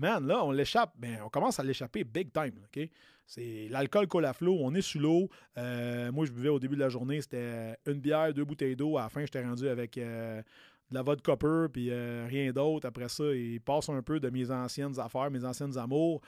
man, 0.02 0.26
là, 0.28 0.44
on 0.44 0.52
l'échappe. 0.52 0.94
Ben, 0.98 1.20
on 1.24 1.30
commence 1.30 1.60
à 1.60 1.64
l'échapper 1.64 2.04
big 2.04 2.34
time. 2.34 2.54
OK? 2.66 2.90
C'est 3.28 3.68
l'alcool 3.70 4.08
colle 4.08 4.26
à 4.26 4.34
flot. 4.34 4.58
On 4.60 4.74
est 4.74 4.82
sous 4.82 5.00
l'eau. 5.00 5.30
Euh, 5.58 6.12
moi, 6.12 6.26
je 6.26 6.32
buvais 6.32 6.50
au 6.50 6.60
début 6.60 6.76
de 6.76 6.82
la 6.82 6.90
journée, 6.90 7.22
c'était 7.22 7.78
une 7.86 8.00
bière, 8.00 8.34
deux 8.34 8.44
bouteilles 8.44 8.76
d'eau. 8.76 8.98
À 8.98 9.04
la 9.04 9.10
fin, 9.10 9.22
j'étais 9.22 9.42
rendu 9.42 9.70
avec 9.70 9.98
euh, 9.98 10.42
de 10.90 10.96
la 10.96 11.02
vodka 11.02 11.32
copper 11.32 11.68
puis 11.72 11.90
euh, 11.92 12.26
rien 12.28 12.52
d'autre. 12.52 12.88
Après 12.88 13.08
ça, 13.08 13.24
il 13.34 13.62
passe 13.62 13.88
un 13.90 14.02
peu 14.02 14.20
de 14.20 14.30
mes 14.30 14.52
anciennes 14.52 15.00
affaires, 15.00 15.32
mes 15.32 15.46
anciennes 15.46 15.78
amours. 15.78 16.20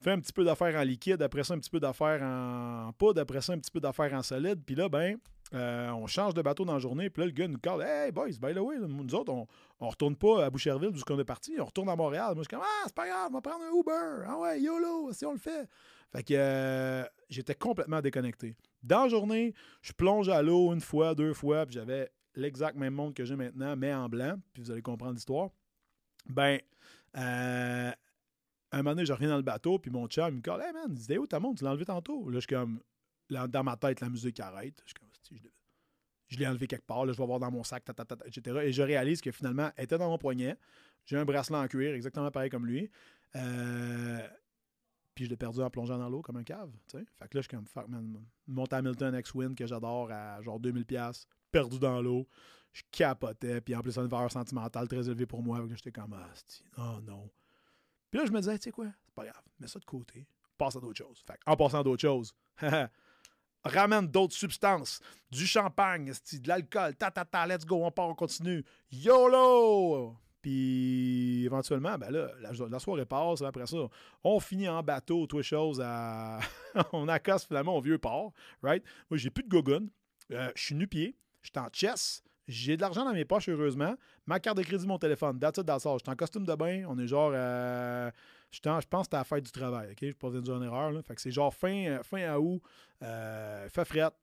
Fait 0.00 0.12
un 0.12 0.20
petit 0.20 0.32
peu 0.32 0.44
d'affaires 0.44 0.76
en 0.76 0.82
liquide, 0.82 1.20
après 1.22 1.42
ça, 1.42 1.54
un 1.54 1.58
petit 1.58 1.70
peu 1.70 1.80
d'affaires 1.80 2.22
en 2.22 2.92
poudre, 2.92 3.20
après 3.20 3.40
ça, 3.40 3.52
un 3.52 3.58
petit 3.58 3.70
peu 3.70 3.80
d'affaires 3.80 4.12
en 4.14 4.22
solide. 4.22 4.60
Puis 4.64 4.76
là, 4.76 4.88
ben, 4.88 5.18
euh, 5.54 5.90
on 5.90 6.06
change 6.06 6.34
de 6.34 6.42
bateau 6.42 6.64
dans 6.64 6.74
la 6.74 6.78
journée, 6.78 7.08
puis 7.10 7.22
là, 7.22 7.26
le 7.26 7.32
gars 7.32 7.48
nous 7.48 7.58
parle 7.58 7.82
Hey, 7.82 8.12
boys, 8.12 8.38
by 8.40 8.54
the 8.54 8.58
way, 8.58 8.76
nous 8.78 9.14
autres, 9.14 9.32
on, 9.32 9.46
on 9.80 9.88
retourne 9.88 10.16
pas 10.16 10.44
à 10.44 10.50
Boucherville, 10.50 10.90
d'où 10.90 11.00
qu'on 11.00 11.18
est 11.18 11.24
parti, 11.24 11.56
on 11.58 11.64
retourne 11.64 11.88
à 11.88 11.96
Montréal. 11.96 12.34
Moi, 12.34 12.42
je 12.44 12.48
suis 12.48 12.56
comme 12.56 12.62
Ah, 12.62 12.84
c'est 12.86 12.94
pas 12.94 13.08
grave, 13.08 13.28
on 13.30 13.34
va 13.34 13.40
prendre 13.40 13.64
un 13.64 13.78
Uber. 13.78 14.26
Ah 14.26 14.38
ouais, 14.38 14.60
YOLO, 14.60 15.12
si 15.12 15.24
on 15.24 15.32
le 15.32 15.38
fait. 15.38 15.68
Fait 16.12 16.22
que 16.22 16.34
euh, 16.34 17.04
j'étais 17.28 17.54
complètement 17.54 18.00
déconnecté. 18.00 18.56
Dans 18.82 19.04
la 19.04 19.08
journée, 19.08 19.54
je 19.82 19.92
plonge 19.92 20.28
à 20.28 20.42
l'eau 20.42 20.72
une 20.72 20.80
fois, 20.80 21.14
deux 21.14 21.34
fois, 21.34 21.66
puis 21.66 21.74
j'avais 21.74 22.10
l'exact 22.34 22.76
même 22.76 22.94
monde 22.94 23.14
que 23.14 23.24
j'ai 23.24 23.36
maintenant, 23.36 23.76
mais 23.76 23.92
en 23.92 24.08
blanc, 24.08 24.36
puis 24.52 24.62
vous 24.62 24.70
allez 24.70 24.82
comprendre 24.82 25.14
l'histoire. 25.14 25.50
Ben, 26.26 26.58
euh, 27.16 27.90
un 28.70 28.76
moment 28.78 28.90
donné, 28.90 29.06
je 29.06 29.12
reviens 29.12 29.28
dans 29.28 29.36
le 29.36 29.42
bateau, 29.42 29.78
puis 29.78 29.90
mon 29.90 30.06
chum, 30.06 30.28
il 30.28 30.36
me 30.36 30.40
dit 30.40 30.50
Hey 30.50 30.72
man, 30.72 30.88
il 30.90 30.98
dit 30.98 31.18
où 31.18 31.26
ta 31.26 31.40
montre? 31.40 31.58
Tu 31.58 31.64
l'as 31.64 31.70
enlevé 31.70 31.84
tantôt? 31.84 32.28
Là, 32.28 32.34
je 32.34 32.40
suis 32.40 32.48
comme, 32.48 32.80
dans 33.30 33.64
ma 33.64 33.76
tête, 33.76 34.00
la 34.00 34.08
musique 34.08 34.40
arrête. 34.40 34.80
Je 34.84 34.90
suis 34.90 34.94
comme, 34.94 35.07
je, 36.28 36.38
l'ai 36.38 36.46
enlevé 36.46 36.66
quelque 36.66 36.86
part, 36.86 37.06
je 37.06 37.12
vais 37.12 37.26
voir 37.26 37.38
dans 37.38 37.50
mon 37.50 37.64
sac, 37.64 37.84
etc. 38.26 38.58
Et 38.62 38.72
je 38.72 38.82
réalise 38.82 39.20
que 39.20 39.30
finalement, 39.30 39.70
elle 39.76 39.84
était 39.84 39.98
dans 39.98 40.08
mon 40.08 40.18
poignet. 40.18 40.56
J'ai 41.06 41.16
un 41.16 41.24
bracelet 41.24 41.56
en 41.56 41.66
cuir, 41.68 41.94
exactement 41.94 42.30
pareil 42.30 42.50
comme 42.50 42.66
lui. 42.66 42.90
Euh, 43.36 44.28
puis 45.14 45.24
je 45.24 45.30
l'ai 45.30 45.36
perdu 45.36 45.60
en 45.62 45.70
plongeant 45.70 45.98
dans 45.98 46.08
l'eau 46.08 46.22
comme 46.22 46.36
un 46.36 46.44
cave. 46.44 46.70
Fait 46.86 46.98
que 47.00 47.02
là, 47.02 47.26
je 47.34 47.40
suis 47.40 47.48
comme, 47.48 47.66
fuck 47.66 47.88
man, 47.88 48.24
Hamilton 48.70 49.14
X-Win 49.16 49.54
que 49.54 49.66
j'adore 49.66 50.10
à 50.12 50.40
genre 50.42 50.60
2000$, 50.60 51.26
perdu 51.50 51.78
dans 51.78 52.00
l'eau. 52.00 52.28
Je 52.72 52.82
capotais. 52.90 53.60
Puis 53.60 53.74
en 53.74 53.80
plus, 53.80 53.96
une 53.98 54.06
valeur 54.06 54.30
sentimentale 54.30 54.86
très 54.86 55.08
élevée 55.08 55.26
pour 55.26 55.42
moi. 55.42 55.64
J'étais 55.74 55.90
comme, 55.90 56.14
ah, 56.14 56.32
non, 56.76 57.00
non. 57.00 57.30
Puis 58.10 58.20
là, 58.20 58.26
je 58.26 58.32
me 58.32 58.40
disais, 58.40 58.56
tu 58.58 58.64
sais 58.64 58.70
quoi, 58.70 58.86
c'est 59.04 59.14
pas 59.14 59.24
grave, 59.24 59.42
mets 59.58 59.66
ça 59.66 59.78
de 59.78 59.84
côté, 59.84 60.26
passe 60.56 60.76
à 60.76 60.80
d'autres 60.80 60.98
choses. 60.98 61.22
Fait 61.26 61.38
en 61.46 61.56
passant 61.56 61.80
à 61.80 61.82
d'autres 61.82 62.00
choses, 62.00 62.34
ramène 63.68 64.06
d'autres 64.08 64.34
substances, 64.34 65.00
du 65.30 65.46
champagne, 65.46 66.12
de 66.32 66.48
l'alcool, 66.48 66.94
ta 66.96 67.10
ta 67.10 67.24
ta, 67.24 67.46
let's 67.46 67.64
go, 67.64 67.84
on 67.84 67.90
part, 67.90 68.08
on 68.08 68.14
continue. 68.14 68.64
YOLO! 68.90 70.16
Puis 70.40 71.44
éventuellement, 71.44 71.98
ben 71.98 72.10
là, 72.10 72.30
la, 72.40 72.78
soirée 72.78 73.04
passe, 73.04 73.42
après 73.42 73.66
ça, 73.66 73.76
on 74.22 74.38
finit 74.38 74.68
en 74.68 74.82
bateau, 74.82 75.26
toutes 75.26 75.42
choses 75.42 75.80
à. 75.84 76.38
on 76.92 77.08
accoste 77.08 77.48
finalement 77.48 77.76
au 77.76 77.80
vieux 77.80 77.98
port, 77.98 78.32
right? 78.62 78.84
Moi, 79.10 79.18
j'ai 79.18 79.30
plus 79.30 79.42
de 79.42 79.48
gogun, 79.48 79.86
euh, 80.32 80.50
je 80.54 80.62
suis 80.62 80.74
nu-pied, 80.74 81.16
je 81.42 81.50
suis 81.50 81.58
en 81.58 81.68
chess, 81.72 82.22
j'ai 82.48 82.76
de 82.76 82.80
l'argent 82.80 83.04
dans 83.04 83.12
mes 83.12 83.26
poches, 83.26 83.48
heureusement. 83.50 83.94
Ma 84.26 84.40
carte 84.40 84.56
de 84.56 84.62
crédit, 84.62 84.86
mon 84.86 84.98
téléphone. 84.98 85.38
That's 85.38 85.58
it, 85.58 85.66
that's 85.66 85.84
all. 85.84 85.98
Je 85.98 86.04
suis 86.04 86.10
en 86.10 86.16
costume 86.16 86.46
de 86.46 86.54
bain. 86.54 86.84
On 86.88 86.98
est 86.98 87.06
genre. 87.06 87.30
Euh, 87.34 88.10
je, 88.50 88.60
pense 88.88 89.08
que 89.08 89.16
à 89.16 89.18
la 89.18 89.24
fête 89.24 89.44
du 89.44 89.52
travail. 89.52 89.90
OK? 89.90 89.98
Je 90.00 90.12
pas 90.12 90.30
dire 90.30 90.56
une 90.56 90.64
erreur. 90.64 90.90
Là. 90.90 91.02
Fait 91.02 91.14
que 91.14 91.20
c'est 91.20 91.30
genre 91.30 91.54
fin, 91.54 91.86
euh, 91.86 92.02
fin 92.02 92.22
à 92.22 92.38
août. 92.38 92.62
Euh, 93.02 93.68
fait 93.68 93.84
frette. 93.84 94.14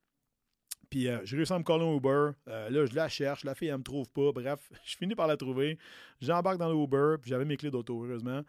Puis 0.90 1.08
euh, 1.08 1.20
j'ai 1.24 1.52
à 1.52 1.60
me 1.60 1.64
coller 1.64 1.84
un 1.84 1.96
Uber. 1.96 2.32
là, 2.48 2.86
je 2.86 2.96
la 2.96 3.08
cherche. 3.10 3.44
La 3.44 3.54
fille, 3.54 3.68
elle 3.68 3.78
me 3.78 3.84
trouve 3.84 4.10
pas. 4.10 4.32
Bref, 4.32 4.72
je 4.86 4.98
finis 4.98 5.16
par 5.16 5.28
la 5.28 5.38
trouver. 5.38 5.78
J'embarque 6.20 6.58
dans 6.58 6.70
le 6.70 6.76
Uber. 6.76 7.18
Puis 7.22 7.30
j'avais 7.30 7.46
mes 7.46 7.58
clés 7.58 7.72
d'auto, 7.72 8.04
heureusement. 8.04 8.42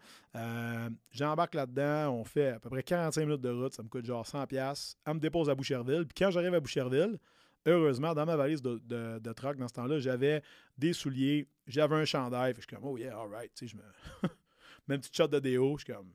J'embarque 1.11 1.53
là-dedans. 1.53 2.13
On 2.13 2.23
fait 2.23 2.49
à 2.49 2.59
peu 2.59 2.69
près 2.69 2.83
45 2.83 3.25
minutes 3.25 3.41
de 3.41 3.49
route. 3.49 3.73
Ça 3.73 3.83
me 3.83 3.89
coûte 3.89 4.05
genre 4.05 4.25
100$. 4.25 4.95
Elle 5.05 5.13
me 5.13 5.19
dépose 5.19 5.49
à 5.49 5.55
Boucherville. 5.55 6.05
Puis 6.07 6.15
quand 6.17 6.31
j'arrive 6.31 6.53
à 6.55 6.59
Boucherville, 6.59 7.19
heureusement, 7.67 8.13
dans 8.13 8.25
ma 8.25 8.35
valise 8.35 8.61
de, 8.61 8.81
de, 8.85 9.19
de 9.19 9.33
truck, 9.33 9.57
dans 9.57 9.67
ce 9.67 9.73
temps-là, 9.73 9.99
j'avais 9.99 10.41
des 10.77 10.93
souliers, 10.93 11.47
j'avais 11.67 11.95
un 11.95 12.05
chandail. 12.05 12.53
je 12.55 12.61
suis 12.61 12.67
comme, 12.67 12.85
oh 12.85 12.97
yeah, 12.97 13.15
alright. 13.15 13.51
Tu 13.53 13.67
sais, 13.67 13.73
je 13.73 13.77
me. 13.77 14.29
Même 14.87 14.99
petite 14.99 15.15
shot 15.15 15.27
de 15.27 15.39
déo, 15.39 15.77
je 15.77 15.83
suis 15.83 15.93
comme. 15.93 16.11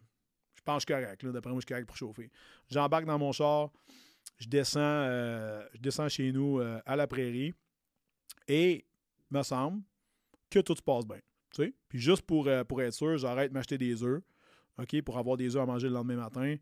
Je 0.54 0.62
pense 0.62 0.84
correct. 0.84 1.24
D'après 1.24 1.50
moi, 1.50 1.60
je 1.60 1.66
suis 1.66 1.68
correct 1.68 1.86
pour 1.86 1.96
chauffer. 1.96 2.30
J'embarque 2.70 3.04
dans 3.04 3.18
mon 3.18 3.32
char, 3.32 3.70
je 4.38 4.48
descends, 4.48 4.80
euh, 4.80 5.64
je 5.74 5.80
descends 5.80 6.08
chez 6.08 6.32
nous 6.32 6.58
euh, 6.58 6.80
à 6.86 6.96
la 6.96 7.06
prairie. 7.06 7.52
Et 8.48 8.84
me 9.30 9.42
semble 9.42 9.82
que 10.50 10.60
tout 10.60 10.74
se 10.74 10.82
passe 10.82 11.06
bien. 11.06 11.20
Tu 11.54 11.64
sais? 11.64 11.74
Puis 11.88 11.98
juste 11.98 12.22
pour, 12.22 12.46
euh, 12.48 12.64
pour 12.64 12.80
être 12.80 12.94
sûr, 12.94 13.18
j'arrête 13.18 13.50
de 13.50 13.54
m'acheter 13.54 13.78
des 13.78 14.02
œufs. 14.02 14.22
OK, 14.78 15.02
pour 15.02 15.18
avoir 15.18 15.36
des 15.36 15.54
œufs 15.54 15.62
à 15.62 15.66
manger 15.66 15.88
le 15.88 15.94
lendemain 15.94 16.16
matin. 16.16 16.56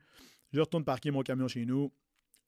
Je 0.52 0.60
retourne 0.60 0.84
parquer 0.84 1.10
mon 1.10 1.22
camion 1.22 1.46
chez 1.46 1.64
nous 1.64 1.92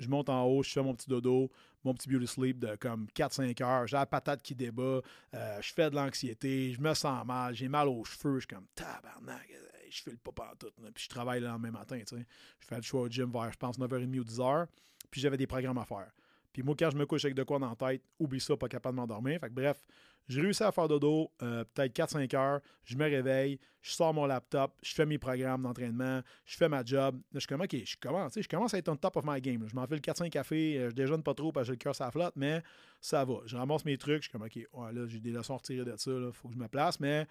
je 0.03 0.09
monte 0.09 0.29
en 0.29 0.45
haut, 0.45 0.63
je 0.63 0.71
fais 0.71 0.83
mon 0.83 0.95
petit 0.95 1.09
dodo, 1.09 1.51
mon 1.85 1.95
petit 1.95 2.09
beauty 2.09 2.27
sleep 2.27 2.59
de 2.59 2.77
comme 2.77 3.07
4-5 3.15 3.63
heures, 3.63 3.87
j'ai 3.87 3.97
la 3.97 4.07
patate 4.07 4.43
qui 4.43 4.55
débat, 4.55 5.01
euh, 5.35 5.61
je 5.61 5.73
fais 5.73 5.91
de 5.91 5.97
l'anxiété, 5.97 6.73
je 6.73 6.81
me 6.81 6.95
sens 6.95 7.25
mal, 7.25 7.55
j'ai 7.55 7.69
mal 7.69 7.89
aux 7.89 8.05
cheveux, 8.05 8.35
je 8.35 8.47
suis 8.47 8.55
comme 8.55 8.67
tabarnak, 8.75 9.49
je 9.91 10.03
fais 10.03 10.11
le 10.11 10.17
pas 10.17 10.51
en 10.53 10.57
tout. 10.57 10.71
Puis 10.95 11.05
je 11.05 11.09
travaille 11.09 11.41
le 11.41 11.47
lendemain 11.47 11.71
matin, 11.71 11.99
tu 11.99 12.17
sais. 12.17 12.27
Je 12.61 12.67
fais 12.67 12.77
le 12.77 12.83
choix 12.83 13.03
au 13.03 13.09
gym 13.09 13.31
vers, 13.31 13.53
je 13.53 13.59
pense, 13.59 13.79
9h30 13.79 14.19
ou 14.19 14.25
10h, 14.25 14.67
puis 15.11 15.21
j'avais 15.21 15.37
des 15.37 15.47
programmes 15.47 15.79
à 15.79 15.85
faire. 15.85 16.11
Puis 16.53 16.63
moi, 16.63 16.75
quand 16.79 16.91
je 16.91 16.97
me 16.97 17.07
couche 17.07 17.25
avec 17.25 17.35
de 17.35 17.45
quoi 17.45 17.59
dans 17.59 17.71
la 17.71 17.77
tête, 17.77 18.03
oublie 18.19 18.41
ça, 18.41 18.57
pas 18.57 18.69
capable 18.69 18.97
de 18.97 19.01
m'endormir. 19.01 19.41
Fait 19.41 19.49
que 19.49 19.55
bref, 19.55 19.83
j'ai 20.29 20.41
réussi 20.41 20.63
à 20.63 20.73
faire 20.73 20.89
dodo 20.89 21.31
euh, 21.43 21.65
peut-être 21.75 21.95
4-5 21.95 22.37
heures. 22.37 22.61
Je 22.85 22.97
me 22.97 23.05
réveille, 23.05 23.59
je 23.81 23.93
sors 23.93 24.15
mon 24.15 24.27
laptop, 24.27 24.79
je 24.83 24.95
fais 24.95 25.05
mes 25.05 25.19
programmes 25.19 25.63
d'entraînement, 25.63 26.23
je 26.45 26.57
fais 26.57 26.69
ma 26.69 26.85
job. 26.85 27.17
Là, 27.17 27.23
je 27.35 27.41
suis 27.41 27.49
comme, 27.49 27.61
OK, 27.61 27.77
je 27.85 27.97
commence, 27.97 28.41
je 28.41 28.49
commence 28.49 28.75
à 28.75 28.79
être 28.79 28.89
on 28.89 28.97
top 28.97 29.17
of 29.17 29.25
my 29.27 29.41
game. 29.41 29.67
Je 29.69 29.75
m'en 29.75 29.87
fais 29.87 29.95
le 29.95 30.01
4-5 30.01 30.31
café, 30.31 30.79
euh, 30.79 30.91
je 30.91 30.95
déjeune 30.95 31.23
pas 31.23 31.35
trop 31.35 31.53
parce 31.53 31.67
que 31.67 31.73
le 31.73 31.79
cœur 31.79 31.95
ça 31.95 32.11
flotte, 32.11 32.35
mais 32.37 32.63
ça 33.01 33.25
va. 33.25 33.41
Je 33.47 33.57
ramasse 33.57 33.85
mes 33.85 33.99
trucs, 33.99 34.23
je 34.23 34.29
suis 34.29 34.33
comme, 34.33 34.43
OK, 34.43 34.57
là, 34.93 35.07
j'ai 35.07 35.21
des 35.21 35.33
leçons 35.33 35.55
à 35.55 35.57
retirer 35.57 35.85
de 35.85 35.97
ça, 35.97 36.11
il 36.11 36.33
faut 36.33 36.49
que 36.49 36.55
je 36.55 36.59
me 36.59 36.69
place, 36.69 37.01
mais 37.01 37.27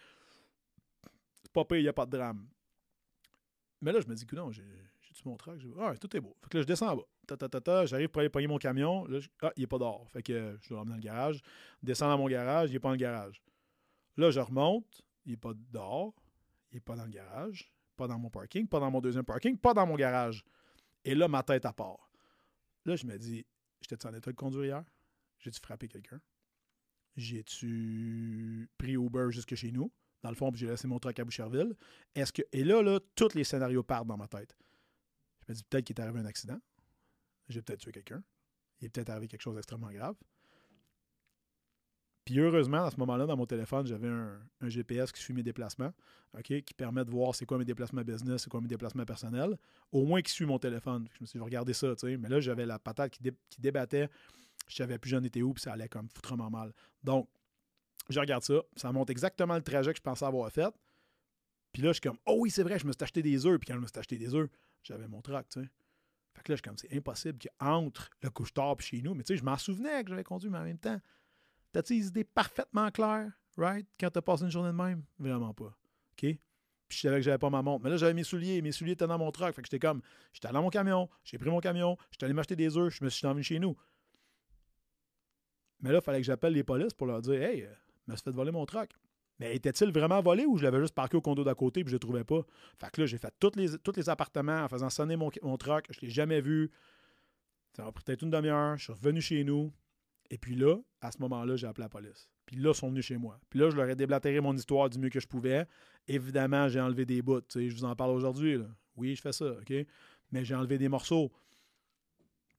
c'est 1.44 1.52
pas 1.52 1.66
pire, 1.66 1.78
il 1.78 1.84
n'y 1.84 1.90
a 1.90 1.94
pas 1.94 2.06
de 2.06 2.12
drame. 2.12 2.48
Mais 3.82 3.92
là, 3.92 4.00
je 4.02 4.08
me 4.08 4.16
dis 4.16 4.26
que 4.26 4.36
non, 4.36 4.52
j'ai 4.52 4.64
mon 5.26 5.38
truck? 5.38 5.60
Ah, 5.80 5.94
tout 6.00 6.16
est 6.16 6.20
beau. 6.20 6.36
Fait 6.42 6.50
que 6.50 6.58
là, 6.58 6.62
je 6.62 6.68
descends 6.68 6.90
en 6.90 6.98
bas. 6.98 7.04
Ta, 7.28 7.38
ta, 7.38 7.50
ta, 7.50 7.62
ta 7.62 7.86
j'arrive 7.86 8.10
pour 8.10 8.20
aller 8.20 8.30
pogner 8.30 8.48
mon 8.48 8.58
camion. 8.58 9.06
Là, 9.06 9.20
ah, 9.42 9.52
il 9.56 9.62
n'est 9.62 9.68
pas 9.68 9.78
dehors. 9.78 10.10
Fait 10.12 10.24
que 10.24 10.58
je 10.62 10.70
dois 10.70 10.80
l'emmener 10.80 10.92
dans 10.92 10.98
le 10.98 11.04
garage. 11.04 11.42
Descends 11.82 12.10
dans 12.10 12.18
mon 12.18 12.28
garage, 12.28 12.70
il 12.70 12.74
n'est 12.74 12.80
pas 12.80 12.90
dans 12.90 12.94
le 12.94 13.00
garage. 13.00 13.42
Là, 14.18 14.32
je 14.32 14.40
remonte, 14.40 15.02
il 15.26 15.32
n'est 15.32 15.38
pas 15.38 15.54
dehors, 15.72 16.14
il 16.72 16.76
n'est 16.76 16.82
pas 16.82 16.96
dans 16.96 17.06
le 17.06 17.12
garage, 17.12 17.72
pas 17.96 18.08
dans 18.08 18.20
mon 18.20 18.30
parking, 18.30 18.68
pas 18.68 18.80
dans 18.80 18.92
mon 18.92 19.02
deuxième 19.02 19.26
parking, 19.26 19.58
pas 19.58 19.74
dans 19.74 19.86
mon 19.86 19.96
garage. 19.96 20.44
Et 21.06 21.16
là, 21.16 21.28
ma 21.28 21.44
tête 21.44 21.66
à 21.66 21.74
part. 21.74 22.12
Là, 22.86 22.96
je 22.96 23.06
me 23.06 23.18
dis, 23.18 23.46
j'étais 23.82 24.06
en 24.06 24.14
état 24.14 24.32
de 24.32 24.36
conduire 24.36 24.66
hier? 24.66 24.84
J'ai-tu 25.40 25.60
frappé 25.60 25.88
quelqu'un? 25.88 26.20
J'ai-tu 27.16 28.70
pris 28.78 28.94
Uber 28.94 29.28
jusque 29.32 29.56
chez 29.56 29.72
nous? 29.72 29.92
Dans 30.24 30.30
le 30.30 30.36
fond, 30.36 30.52
j'ai 30.54 30.68
laissé 30.68 30.88
mon 30.88 31.00
truck 31.00 31.20
à 31.20 31.26
Boucherville. 31.26 31.76
Est-ce 32.14 32.32
que. 32.32 32.44
Et 32.52 32.64
là, 32.64 32.82
là, 32.82 33.00
tous 33.16 33.34
les 33.34 33.44
scénarios 33.44 33.84
partent 33.84 34.08
dans 34.08 34.18
ma 34.18 34.28
tête. 34.28 34.56
Me 35.52 35.56
dis 35.56 35.64
peut-être 35.64 35.86
qu'il 35.86 35.96
est 35.98 36.02
arrivé 36.02 36.20
un 36.20 36.26
accident. 36.26 36.60
J'ai 37.50 37.62
peut-être 37.62 37.80
tué 37.80 37.92
quelqu'un. 37.92 38.24
Il 38.80 38.86
est 38.86 38.90
peut-être 38.90 39.10
arrivé 39.10 39.28
quelque 39.28 39.42
chose 39.42 39.56
d'extrêmement 39.56 39.92
grave. 39.92 40.16
Puis 42.24 42.40
heureusement, 42.40 42.86
à 42.86 42.92
ce 42.92 42.98
moment-là, 42.98 43.26
dans 43.26 43.36
mon 43.36 43.46
téléphone, 43.46 43.86
j'avais 43.86 44.08
un, 44.08 44.40
GPS 44.62 45.12
qui 45.12 45.22
suit 45.22 45.34
mes 45.34 45.44
déplacements, 45.44 45.92
OK, 46.38 46.62
qui 46.62 46.74
permet 46.74 47.04
de 47.04 47.10
voir 47.10 47.36
c'est 47.36 47.46
quoi 47.46 47.58
mes 47.58 47.66
déplacements 47.66 48.04
business, 48.04 48.44
c'est 48.44 48.50
quoi 48.50 48.62
mes 48.62 48.68
déplacements 48.68 49.06
personnels, 49.06 49.58
au 49.92 50.06
moins 50.06 50.22
qui 50.22 50.32
suit 50.32 50.46
mon 50.46 50.60
téléphone. 50.60 51.08
Je 51.14 51.22
me 51.22 51.26
suis 51.26 51.40
dit, 51.40 51.44
regarder 51.44 51.74
ça, 51.74 51.94
tu 51.96 52.08
sais. 52.08 52.18
Mais 52.18 52.30
là, 52.30 52.40
j'avais 52.40 52.66
la 52.66 52.80
patate 52.80 53.12
qui, 53.12 53.60
débattait. 53.60 54.10
Je 54.68 54.76
savais 54.76 54.98
plus 55.00 55.10
j'en 55.10 55.24
étais 55.24 55.42
où, 55.42 55.54
puis 55.54 55.64
ça 55.64 55.74
allait 55.74 55.90
comme 55.90 56.08
foutrement 56.10 56.50
mal. 56.50 56.72
Donc, 57.04 57.28
je 58.10 58.20
regarde 58.20 58.44
ça. 58.44 58.62
Ça 58.78 58.92
montre 58.92 59.12
exactement 59.12 59.56
le 59.56 59.64
trajet 59.64 59.92
que 59.92 59.98
je 59.98 60.02
pensais 60.02 60.26
avoir 60.26 60.50
fait. 60.52 60.74
Puis 61.74 61.82
là, 61.82 61.90
je 61.90 61.94
suis 61.94 62.02
comme, 62.02 62.20
oh 62.26 62.36
oui, 62.40 62.52
c'est 62.52 62.64
vrai, 62.64 62.78
je 62.78 62.86
me 62.86 62.92
suis 62.92 63.04
acheté 63.04 63.22
des 63.22 63.46
œufs. 63.46 63.60
Puis 63.60 63.68
quand 63.68 63.76
je 63.76 63.80
me 63.82 63.88
suis 63.88 63.98
acheté 63.98 64.18
des 64.18 64.36
œufs, 64.36 64.50
j'avais 64.84 65.08
mon 65.08 65.22
truck, 65.22 65.48
tu. 65.50 65.60
Fait 66.34 66.44
que 66.44 66.52
là, 66.52 66.56
je 66.56 66.62
suis 66.62 66.62
comme, 66.62 66.78
c'est 66.78 66.96
impossible 66.96 67.40
qu'entre 67.40 68.10
le 68.22 68.30
couche-tard 68.30 68.76
et 68.80 68.84
chez 68.84 69.02
nous, 69.02 69.14
mais 69.14 69.24
tu 69.24 69.34
sais, 69.34 69.38
je 69.38 69.44
m'en 69.44 69.58
souvenais 69.58 70.04
que 70.04 70.10
j'avais 70.10 70.24
conduit, 70.24 70.50
mais 70.50 70.60
en 70.60 70.64
même 70.64 70.78
temps, 70.78 71.00
t'as-tu 71.72 71.98
des 71.98 72.08
idées 72.08 72.24
parfaitement 72.24 72.90
claires, 72.92 73.32
right, 73.58 73.88
quand 74.00 74.10
t'as 74.10 74.22
passé 74.22 74.44
une 74.44 74.52
journée 74.52 74.72
de 74.72 74.78
même? 74.78 75.04
Vraiment 75.20 75.54
pas. 75.54 75.66
OK? 76.14 76.38
Puis 76.92 76.98
je 76.98 77.02
savais 77.08 77.18
que 77.18 77.22
j'avais 77.22 77.38
pas 77.38 77.50
ma 77.50 77.62
montre. 77.62 77.84
Mais 77.86 77.90
là, 77.90 77.96
j'avais 77.96 78.14
mes 78.14 78.26
souliers. 78.26 78.62
Mes 78.62 78.74
souliers 78.74 78.92
étaient 78.92 79.08
dans 79.08 79.18
mon 79.18 79.32
truck. 79.32 79.56
Fait 79.56 79.62
que 79.62 79.68
j'étais 79.68 79.80
comme, 79.80 80.02
j'étais 80.34 80.52
dans 80.52 80.62
mon 80.62 80.70
camion, 80.70 81.10
j'ai 81.24 81.38
pris 81.38 81.50
mon 81.50 81.62
camion, 81.62 81.98
j'étais 82.12 82.26
allé 82.26 82.34
m'acheter 82.34 82.58
des 82.58 82.76
œufs, 82.76 82.94
je 82.94 83.06
me 83.06 83.10
suis 83.10 83.26
envenu 83.26 83.44
chez 83.44 83.60
nous. 83.60 83.78
Mais 85.80 85.92
là, 85.92 86.00
il 86.00 86.04
fallait 86.04 86.20
que 86.20 86.26
j'appelle 86.26 86.54
les 86.54 86.64
polices 86.64 86.94
pour 86.94 87.08
leur 87.08 87.22
dire, 87.22 87.42
hey, 87.42 87.64
euh, 87.64 87.74
me 88.08 88.16
suis 88.16 88.24
fait 88.24 88.32
voler 88.32 88.52
mon 88.52 88.66
truck. 88.66 88.92
Mais 89.42 89.56
était-il 89.56 89.92
vraiment 89.92 90.22
volé 90.22 90.46
ou 90.46 90.56
je 90.56 90.64
l'avais 90.64 90.80
juste 90.80 90.94
parqué 90.94 91.18
au 91.18 91.22
condo 91.22 91.44
d'à 91.44 91.56
côté 91.56 91.80
et 91.80 91.84
je 91.84 91.88
ne 91.88 91.94
le 91.94 92.00
trouvais 92.00 92.24
pas? 92.24 92.46
Fait 92.78 92.92
que 92.92 93.02
là, 93.02 93.08
j'ai 93.08 93.18
fait 93.18 93.34
tous 93.40 93.52
les, 93.56 94.10
appartements 94.10 94.64
en 94.64 94.68
faisant 94.68 94.92
sonner 94.92 95.16
mon, 95.16 95.32
mon 95.42 95.58
truck. 95.58 95.88
Je 95.90 95.98
ne 95.98 96.02
l'ai 96.06 96.14
jamais 96.14 96.42
vu. 96.42 96.70
Ça 97.76 97.84
m'a 97.84 97.92
pris 97.92 98.04
peut-être 98.04 98.22
une 98.22 98.30
demi-heure. 98.30 98.78
Je 98.78 98.84
suis 98.84 98.94
revenu 98.94 99.20
chez 99.20 99.44
nous. 99.44 99.74
Et 100.30 100.38
puis 100.38 100.54
là, 100.54 100.78
à 101.02 101.12
ce 101.12 101.18
moment-là, 101.22 101.56
j'ai 101.56 101.66
appelé 101.66 101.86
la 101.86 101.90
police. 101.90 102.30
Puis 102.46 102.56
là, 102.56 102.70
ils 102.70 102.76
sont 102.76 102.90
venus 102.90 103.04
chez 103.04 103.18
moi. 103.18 103.40
Puis 103.50 103.58
là, 103.58 103.72
je 103.72 103.76
leur 103.76 103.90
ai 103.90 103.96
déblatéré 103.96 104.42
mon 104.42 104.56
histoire 104.56 104.92
du 104.92 105.00
mieux 105.00 105.10
que 105.10 105.20
je 105.20 105.28
pouvais. 105.28 105.66
Évidemment, 106.08 106.70
j'ai 106.70 106.80
enlevé 106.80 107.08
des 107.08 107.24
bouts. 107.24 107.42
Je 107.50 107.74
vous 107.74 107.84
en 107.84 107.96
parle 107.96 108.12
aujourd'hui. 108.12 108.60
Oui, 108.96 109.16
je 109.16 109.22
fais 109.22 109.34
ça, 109.34 109.54
OK? 109.54 109.74
Mais 110.32 110.46
j'ai 110.46 110.54
enlevé 110.54 110.78
des 110.78 110.88
morceaux 110.88 111.32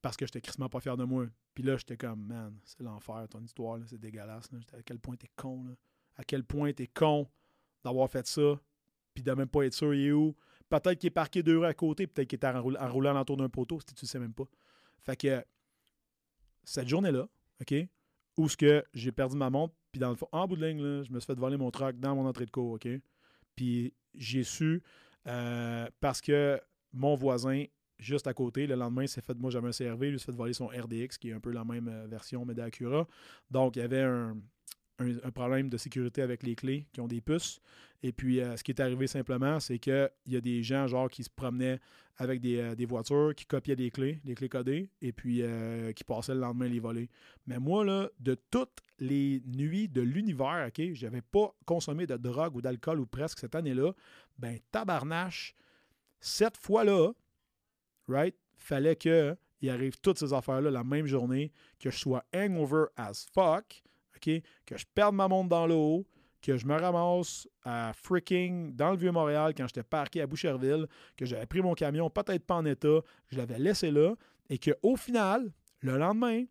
parce 0.00 0.16
que 0.16 0.26
j'étais 0.26 0.40
crissement 0.40 0.68
pas 0.68 0.80
fier 0.80 0.96
de 0.96 1.04
moi. 1.04 1.26
Puis 1.54 1.62
là, 1.62 1.76
j'étais 1.76 1.96
comme, 1.96 2.24
man, 2.24 2.58
c'est 2.64 2.82
l'enfer, 2.82 3.24
ton 3.30 3.40
histoire, 3.40 3.78
c'est 3.86 4.00
dégueulasse. 4.00 4.50
À 4.72 4.82
quel 4.82 4.98
point 4.98 5.14
t'es 5.14 5.30
con, 5.36 5.76
à 6.16 6.24
quel 6.24 6.44
point 6.44 6.72
t'es 6.72 6.86
con 6.86 7.28
d'avoir 7.84 8.08
fait 8.10 8.26
ça, 8.26 8.60
puis 9.14 9.22
de 9.22 9.32
même 9.32 9.48
pas 9.48 9.64
être 9.64 9.74
sûr 9.74 9.94
il 9.94 10.06
est 10.06 10.12
où. 10.12 10.34
Peut-être 10.68 10.98
qu'il 10.98 11.08
est 11.08 11.10
parqué 11.10 11.42
deux 11.42 11.58
rues 11.58 11.66
à 11.66 11.74
côté, 11.74 12.06
peut-être 12.06 12.28
qu'il 12.28 12.38
est 12.38 12.46
enroulé, 12.46 13.08
en 13.10 13.12
l'entour 13.12 13.36
d'un 13.36 13.48
poteau, 13.48 13.78
si 13.80 13.94
tu 13.94 14.04
ne 14.04 14.08
sais 14.08 14.18
même 14.18 14.32
pas. 14.32 14.46
Fait 15.00 15.16
que 15.16 15.44
cette 16.64 16.88
journée-là, 16.88 17.28
OK, 17.60 17.74
où 18.38 18.48
ce 18.48 18.56
que 18.56 18.84
j'ai 18.94 19.12
perdu 19.12 19.36
ma 19.36 19.50
montre, 19.50 19.74
puis 19.90 20.00
dans 20.00 20.10
le 20.10 20.16
fond, 20.16 20.28
en 20.32 20.46
bout 20.46 20.56
de 20.56 20.66
ligne, 20.66 20.78
je 21.02 21.12
me 21.12 21.20
suis 21.20 21.26
fait 21.26 21.38
voler 21.38 21.58
mon 21.58 21.70
truck 21.70 21.98
dans 21.98 22.14
mon 22.14 22.26
entrée 22.26 22.46
de 22.46 22.50
cour, 22.50 22.72
OK? 22.72 22.88
Puis 23.54 23.92
j'ai 24.14 24.44
su 24.44 24.82
euh, 25.26 25.86
parce 26.00 26.20
que 26.20 26.60
mon 26.92 27.14
voisin, 27.14 27.64
juste 27.98 28.26
à 28.26 28.34
côté, 28.34 28.66
le 28.66 28.74
lendemain, 28.74 29.06
s'est 29.06 29.20
fait, 29.20 29.34
moi 29.34 29.50
j'avais 29.50 29.68
un 29.68 29.72
CRV, 29.72 30.10
lui 30.10 30.18
s'est 30.18 30.26
fait 30.26 30.32
voler 30.32 30.54
son 30.54 30.68
RDX, 30.68 31.18
qui 31.18 31.30
est 31.30 31.32
un 31.32 31.40
peu 31.40 31.50
la 31.50 31.64
même 31.64 31.88
euh, 31.88 32.06
version, 32.06 32.44
mais 32.44 32.54
d'Acura. 32.54 33.06
Donc, 33.50 33.76
il 33.76 33.80
y 33.80 33.82
avait 33.82 34.02
un, 34.02 34.36
un, 35.02 35.30
problème 35.30 35.68
de 35.68 35.76
sécurité 35.76 36.22
avec 36.22 36.42
les 36.42 36.54
clés 36.54 36.86
qui 36.92 37.00
ont 37.00 37.08
des 37.08 37.20
puces. 37.20 37.60
Et 38.02 38.12
puis, 38.12 38.40
euh, 38.40 38.56
ce 38.56 38.64
qui 38.64 38.72
est 38.72 38.80
arrivé 38.80 39.06
simplement, 39.06 39.60
c'est 39.60 39.78
qu'il 39.78 40.10
y 40.26 40.36
a 40.36 40.40
des 40.40 40.62
gens 40.62 40.86
genre 40.86 41.08
qui 41.08 41.22
se 41.22 41.30
promenaient 41.30 41.78
avec 42.16 42.40
des, 42.40 42.58
euh, 42.58 42.86
voitures, 42.88 43.32
qui 43.34 43.46
copiaient 43.46 43.76
des 43.76 43.90
clés, 43.90 44.20
des 44.24 44.34
clés 44.34 44.48
codées, 44.48 44.90
et 45.00 45.12
puis 45.12 45.42
euh, 45.42 45.92
qui 45.92 46.04
passaient 46.04 46.34
le 46.34 46.40
lendemain 46.40 46.68
les 46.68 46.80
voler. 46.80 47.08
Mais 47.46 47.58
moi, 47.58 47.84
là, 47.84 48.08
de 48.20 48.36
toutes 48.50 48.80
les 48.98 49.42
nuits 49.46 49.88
de 49.88 50.00
l'univers, 50.00 50.68
OK, 50.68 50.92
j'avais 50.92 51.22
pas 51.22 51.54
consommé 51.64 52.06
de 52.06 52.16
drogue 52.16 52.56
ou 52.56 52.60
d'alcool 52.60 53.00
ou 53.00 53.06
presque 53.06 53.38
cette 53.38 53.54
année-là, 53.54 53.92
ben 54.38 54.58
tabarnache, 54.70 55.54
cette 56.20 56.56
fois-là, 56.56 57.12
right, 58.08 58.36
fallait 58.56 58.96
que 58.96 59.36
il 59.62 59.70
arrive 59.70 59.96
toutes 60.00 60.18
ces 60.18 60.32
affaires-là 60.32 60.70
la 60.70 60.84
même 60.84 61.06
journée, 61.06 61.52
que 61.78 61.90
je 61.90 61.96
sois 61.96 62.24
hangover 62.34 62.86
as 62.96 63.26
fuck, 63.32 63.82
que 64.22 64.76
je 64.76 64.84
perde 64.94 65.14
ma 65.14 65.28
montre 65.28 65.48
dans 65.48 65.66
l'eau, 65.66 66.06
que 66.40 66.56
je 66.56 66.66
me 66.66 66.74
ramasse 66.74 67.48
à 67.64 67.92
freaking 67.94 68.74
dans 68.74 68.90
le 68.90 68.96
Vieux-Montréal 68.96 69.54
quand 69.56 69.66
j'étais 69.66 69.84
parqué 69.84 70.20
à 70.20 70.26
Boucherville, 70.26 70.86
que 71.16 71.24
j'avais 71.24 71.46
pris 71.46 71.60
mon 71.60 71.74
camion 71.74 72.10
peut-être 72.10 72.44
pas 72.44 72.56
en 72.56 72.64
état, 72.64 73.00
je 73.28 73.36
l'avais 73.36 73.58
laissé 73.58 73.90
là, 73.90 74.14
et 74.50 74.58
qu'au 74.58 74.96
final, 74.96 75.52
le 75.80 75.96
lendemain, 75.96 76.44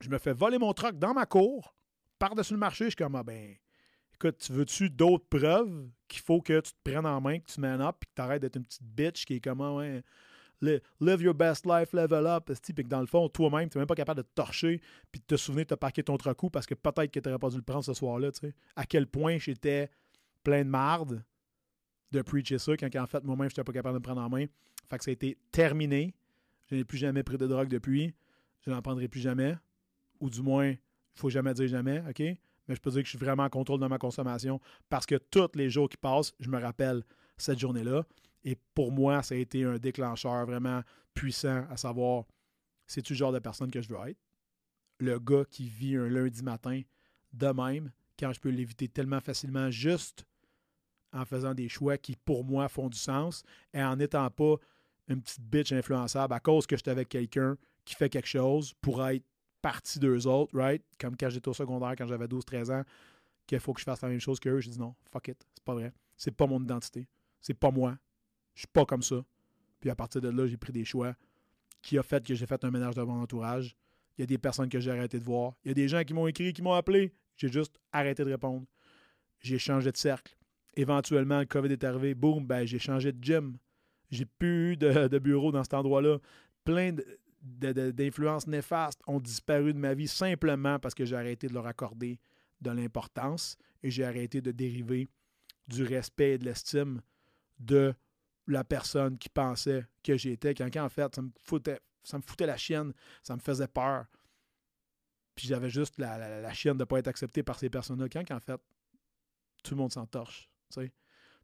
je 0.00 0.10
me 0.10 0.18
fais 0.18 0.34
voler 0.34 0.58
mon 0.58 0.72
truck 0.74 0.98
dans 0.98 1.14
ma 1.14 1.26
cour, 1.26 1.74
par-dessus 2.18 2.54
le 2.54 2.58
marché, 2.58 2.84
je 2.84 2.90
suis 2.90 2.96
comme, 2.96 3.14
ah 3.14 3.22
ben, 3.22 3.54
écoute, 4.14 4.38
tu 4.38 4.52
veux-tu 4.52 4.90
d'autres 4.90 5.26
preuves 5.28 5.88
qu'il 6.08 6.20
faut 6.20 6.40
que 6.40 6.60
tu 6.60 6.72
te 6.72 6.90
prennes 6.90 7.06
en 7.06 7.20
main, 7.20 7.38
que 7.38 7.50
tu 7.50 7.60
mènes 7.60 7.80
up, 7.80 7.96
puis 8.00 8.08
que 8.08 8.14
tu 8.14 8.22
arrêtes 8.22 8.42
d'être 8.42 8.56
une 8.56 8.64
petite 8.64 8.82
bitch 8.82 9.24
qui 9.24 9.34
est 9.34 9.40
comme, 9.40 9.60
ah 9.62 9.74
ouais, 9.74 10.02
live 10.60 11.22
your 11.22 11.34
best 11.34 11.66
life, 11.66 11.92
level 11.92 12.26
up, 12.26 12.50
puis 12.50 12.74
que 12.74 12.88
dans 12.88 13.00
le 13.00 13.06
fond, 13.06 13.28
toi-même, 13.28 13.68
tu 13.68 13.76
n'es 13.76 13.82
même 13.82 13.86
pas 13.86 13.94
capable 13.94 14.18
de 14.18 14.26
te 14.26 14.34
torcher 14.34 14.80
puis 15.12 15.20
de 15.20 15.26
te 15.26 15.36
souvenir 15.36 15.64
de 15.64 15.70
te 15.70 15.74
parquer 15.74 16.02
ton 16.02 16.16
trocou 16.16 16.50
parce 16.50 16.66
que 16.66 16.74
peut-être 16.74 17.10
que 17.10 17.20
tu 17.20 17.28
n'aurais 17.28 17.38
pas 17.38 17.50
dû 17.50 17.56
le 17.56 17.62
prendre 17.62 17.84
ce 17.84 17.94
soir-là. 17.94 18.32
Tu 18.32 18.40
sais. 18.40 18.54
À 18.74 18.86
quel 18.86 19.06
point 19.06 19.38
j'étais 19.38 19.90
plein 20.42 20.64
de 20.64 20.70
marde 20.70 21.24
de 22.12 22.22
preacher 22.22 22.58
ça 22.58 22.76
quand 22.76 22.94
en 22.96 23.06
fait, 23.06 23.24
moi-même, 23.24 23.48
je 23.48 23.54
n'étais 23.54 23.64
pas 23.64 23.72
capable 23.72 23.94
de 23.94 23.98
me 23.98 24.02
prendre 24.02 24.22
en 24.22 24.28
main. 24.28 24.46
Fait 24.88 24.98
que 24.98 25.04
ça 25.04 25.10
a 25.10 25.12
été 25.12 25.36
terminé. 25.50 26.14
Je 26.70 26.76
n'ai 26.76 26.84
plus 26.84 26.98
jamais 26.98 27.22
pris 27.22 27.36
de 27.36 27.46
drogue 27.46 27.68
depuis. 27.68 28.14
Je 28.64 28.70
n'en 28.70 28.80
prendrai 28.82 29.08
plus 29.08 29.20
jamais. 29.20 29.56
Ou 30.20 30.30
du 30.30 30.42
moins, 30.42 30.68
il 30.68 30.78
faut 31.14 31.30
jamais 31.30 31.54
dire 31.54 31.68
jamais, 31.68 32.02
OK? 32.08 32.20
Mais 32.20 32.74
je 32.74 32.80
peux 32.80 32.90
dire 32.90 33.02
que 33.02 33.06
je 33.06 33.10
suis 33.10 33.18
vraiment 33.18 33.44
en 33.44 33.48
contrôle 33.48 33.80
de 33.80 33.86
ma 33.86 33.98
consommation 33.98 34.60
parce 34.88 35.06
que 35.06 35.16
tous 35.16 35.50
les 35.54 35.70
jours 35.70 35.88
qui 35.88 35.96
passent, 35.96 36.34
je 36.40 36.48
me 36.48 36.58
rappelle 36.58 37.02
cette 37.36 37.58
journée-là. 37.58 38.04
Et 38.46 38.56
pour 38.74 38.92
moi, 38.92 39.22
ça 39.22 39.34
a 39.34 39.38
été 39.38 39.64
un 39.64 39.76
déclencheur 39.76 40.46
vraiment 40.46 40.82
puissant 41.12 41.66
à 41.68 41.76
savoir, 41.76 42.24
c'est-tu 42.86 43.12
le 43.12 43.18
genre 43.18 43.32
de 43.32 43.40
personne 43.40 43.70
que 43.70 43.82
je 43.82 43.88
veux 43.88 44.08
être? 44.08 44.20
Le 45.00 45.18
gars 45.18 45.44
qui 45.50 45.68
vit 45.68 45.96
un 45.96 46.08
lundi 46.08 46.42
matin 46.42 46.80
de 47.32 47.48
même, 47.48 47.90
quand 48.18 48.32
je 48.32 48.40
peux 48.40 48.48
l'éviter 48.48 48.88
tellement 48.88 49.20
facilement 49.20 49.70
juste 49.70 50.26
en 51.12 51.24
faisant 51.24 51.54
des 51.54 51.68
choix 51.68 51.98
qui, 51.98 52.14
pour 52.16 52.44
moi, 52.44 52.68
font 52.68 52.88
du 52.88 52.98
sens 52.98 53.42
et 53.74 53.82
en 53.82 53.96
n'étant 53.96 54.30
pas 54.30 54.54
une 55.08 55.20
petite 55.20 55.42
bitch 55.42 55.72
influençable 55.72 56.32
à 56.32 56.40
cause 56.40 56.66
que 56.66 56.76
j'étais 56.76 56.92
avec 56.92 57.08
quelqu'un 57.08 57.58
qui 57.84 57.94
fait 57.94 58.08
quelque 58.08 58.28
chose 58.28 58.74
pour 58.80 59.04
être 59.06 59.24
partie 59.60 59.98
d'eux 59.98 60.26
autres, 60.26 60.56
right? 60.56 60.84
Comme 61.00 61.16
quand 61.16 61.30
j'étais 61.30 61.48
au 61.48 61.54
secondaire, 61.54 61.94
quand 61.98 62.06
j'avais 62.06 62.26
12-13 62.26 62.72
ans, 62.72 62.84
qu'il 63.46 63.60
faut 63.60 63.72
que 63.72 63.80
je 63.80 63.84
fasse 63.84 64.02
la 64.02 64.08
même 64.08 64.20
chose 64.20 64.38
qu'eux. 64.38 64.60
J'ai 64.60 64.70
dit 64.70 64.78
non, 64.78 64.94
fuck 65.10 65.28
it, 65.28 65.46
c'est 65.54 65.64
pas 65.64 65.74
vrai. 65.74 65.92
C'est 66.16 66.30
pas 66.34 66.46
mon 66.46 66.62
identité. 66.62 67.08
C'est 67.40 67.54
pas 67.54 67.70
moi. 67.70 67.98
Je 68.56 68.62
suis 68.62 68.68
pas 68.68 68.84
comme 68.84 69.02
ça. 69.02 69.24
Puis 69.78 69.90
à 69.90 69.94
partir 69.94 70.20
de 70.20 70.28
là, 70.28 70.46
j'ai 70.46 70.56
pris 70.56 70.72
des 70.72 70.84
choix 70.84 71.14
qui 71.82 71.98
a 71.98 72.02
fait 72.02 72.26
que 72.26 72.34
j'ai 72.34 72.46
fait 72.46 72.64
un 72.64 72.70
ménage 72.70 72.96
de 72.96 73.02
mon 73.02 73.22
entourage. 73.22 73.76
Il 74.18 74.22
y 74.22 74.24
a 74.24 74.26
des 74.26 74.38
personnes 74.38 74.68
que 74.68 74.80
j'ai 74.80 74.90
arrêté 74.90 75.18
de 75.18 75.24
voir. 75.24 75.52
Il 75.64 75.68
y 75.68 75.70
a 75.70 75.74
des 75.74 75.88
gens 75.88 76.02
qui 76.02 76.14
m'ont 76.14 76.26
écrit, 76.26 76.52
qui 76.52 76.62
m'ont 76.62 76.72
appelé. 76.72 77.12
J'ai 77.36 77.48
juste 77.48 77.78
arrêté 77.92 78.24
de 78.24 78.30
répondre. 78.30 78.66
J'ai 79.40 79.58
changé 79.58 79.92
de 79.92 79.96
cercle. 79.96 80.36
Éventuellement, 80.74 81.38
le 81.40 81.46
COVID 81.46 81.70
est 81.70 81.84
arrivé. 81.84 82.14
Boum, 82.14 82.46
ben, 82.46 82.66
j'ai 82.66 82.78
changé 82.78 83.12
de 83.12 83.22
gym. 83.22 83.58
J'ai 84.10 84.24
plus 84.24 84.72
eu 84.72 84.76
de, 84.76 85.18
bureau 85.18 85.52
dans 85.52 85.62
cet 85.62 85.74
endroit-là. 85.74 86.18
Plein 86.64 86.96
d'influences 87.42 88.46
néfastes 88.46 89.00
ont 89.06 89.20
disparu 89.20 89.74
de 89.74 89.78
ma 89.78 89.94
vie 89.94 90.08
simplement 90.08 90.78
parce 90.78 90.94
que 90.94 91.04
j'ai 91.04 91.16
arrêté 91.16 91.46
de 91.46 91.54
leur 91.54 91.66
accorder 91.66 92.18
de 92.60 92.70
l'importance 92.70 93.58
et 93.82 93.90
j'ai 93.90 94.04
arrêté 94.04 94.40
de 94.40 94.50
dériver 94.50 95.08
du 95.68 95.82
respect 95.82 96.32
et 96.32 96.38
de 96.38 96.44
l'estime 96.44 97.02
de 97.58 97.94
la 98.46 98.64
personne 98.64 99.18
qui 99.18 99.28
pensait 99.28 99.86
que 100.02 100.16
j'étais. 100.16 100.54
Quand, 100.54 100.70
en 100.76 100.88
fait, 100.88 101.14
ça 101.14 101.22
me 101.22 101.30
foutait, 101.42 101.80
ça 102.02 102.16
me 102.18 102.22
foutait 102.22 102.46
la 102.46 102.56
chienne, 102.56 102.92
ça 103.22 103.34
me 103.34 103.40
faisait 103.40 103.68
peur. 103.68 104.06
Puis 105.34 105.48
j'avais 105.48 105.68
juste 105.68 105.98
la, 105.98 106.52
chienne 106.54 106.74
de 106.74 106.82
ne 106.82 106.84
pas 106.84 106.98
être 106.98 107.08
accepté 107.08 107.42
par 107.42 107.58
ces 107.58 107.68
personnes-là. 107.68 108.08
Quand, 108.08 108.30
en 108.30 108.40
fait, 108.40 108.60
tout 109.62 109.74
le 109.74 109.78
monde 109.78 109.92
s'en 109.92 110.06
torche. 110.06 110.48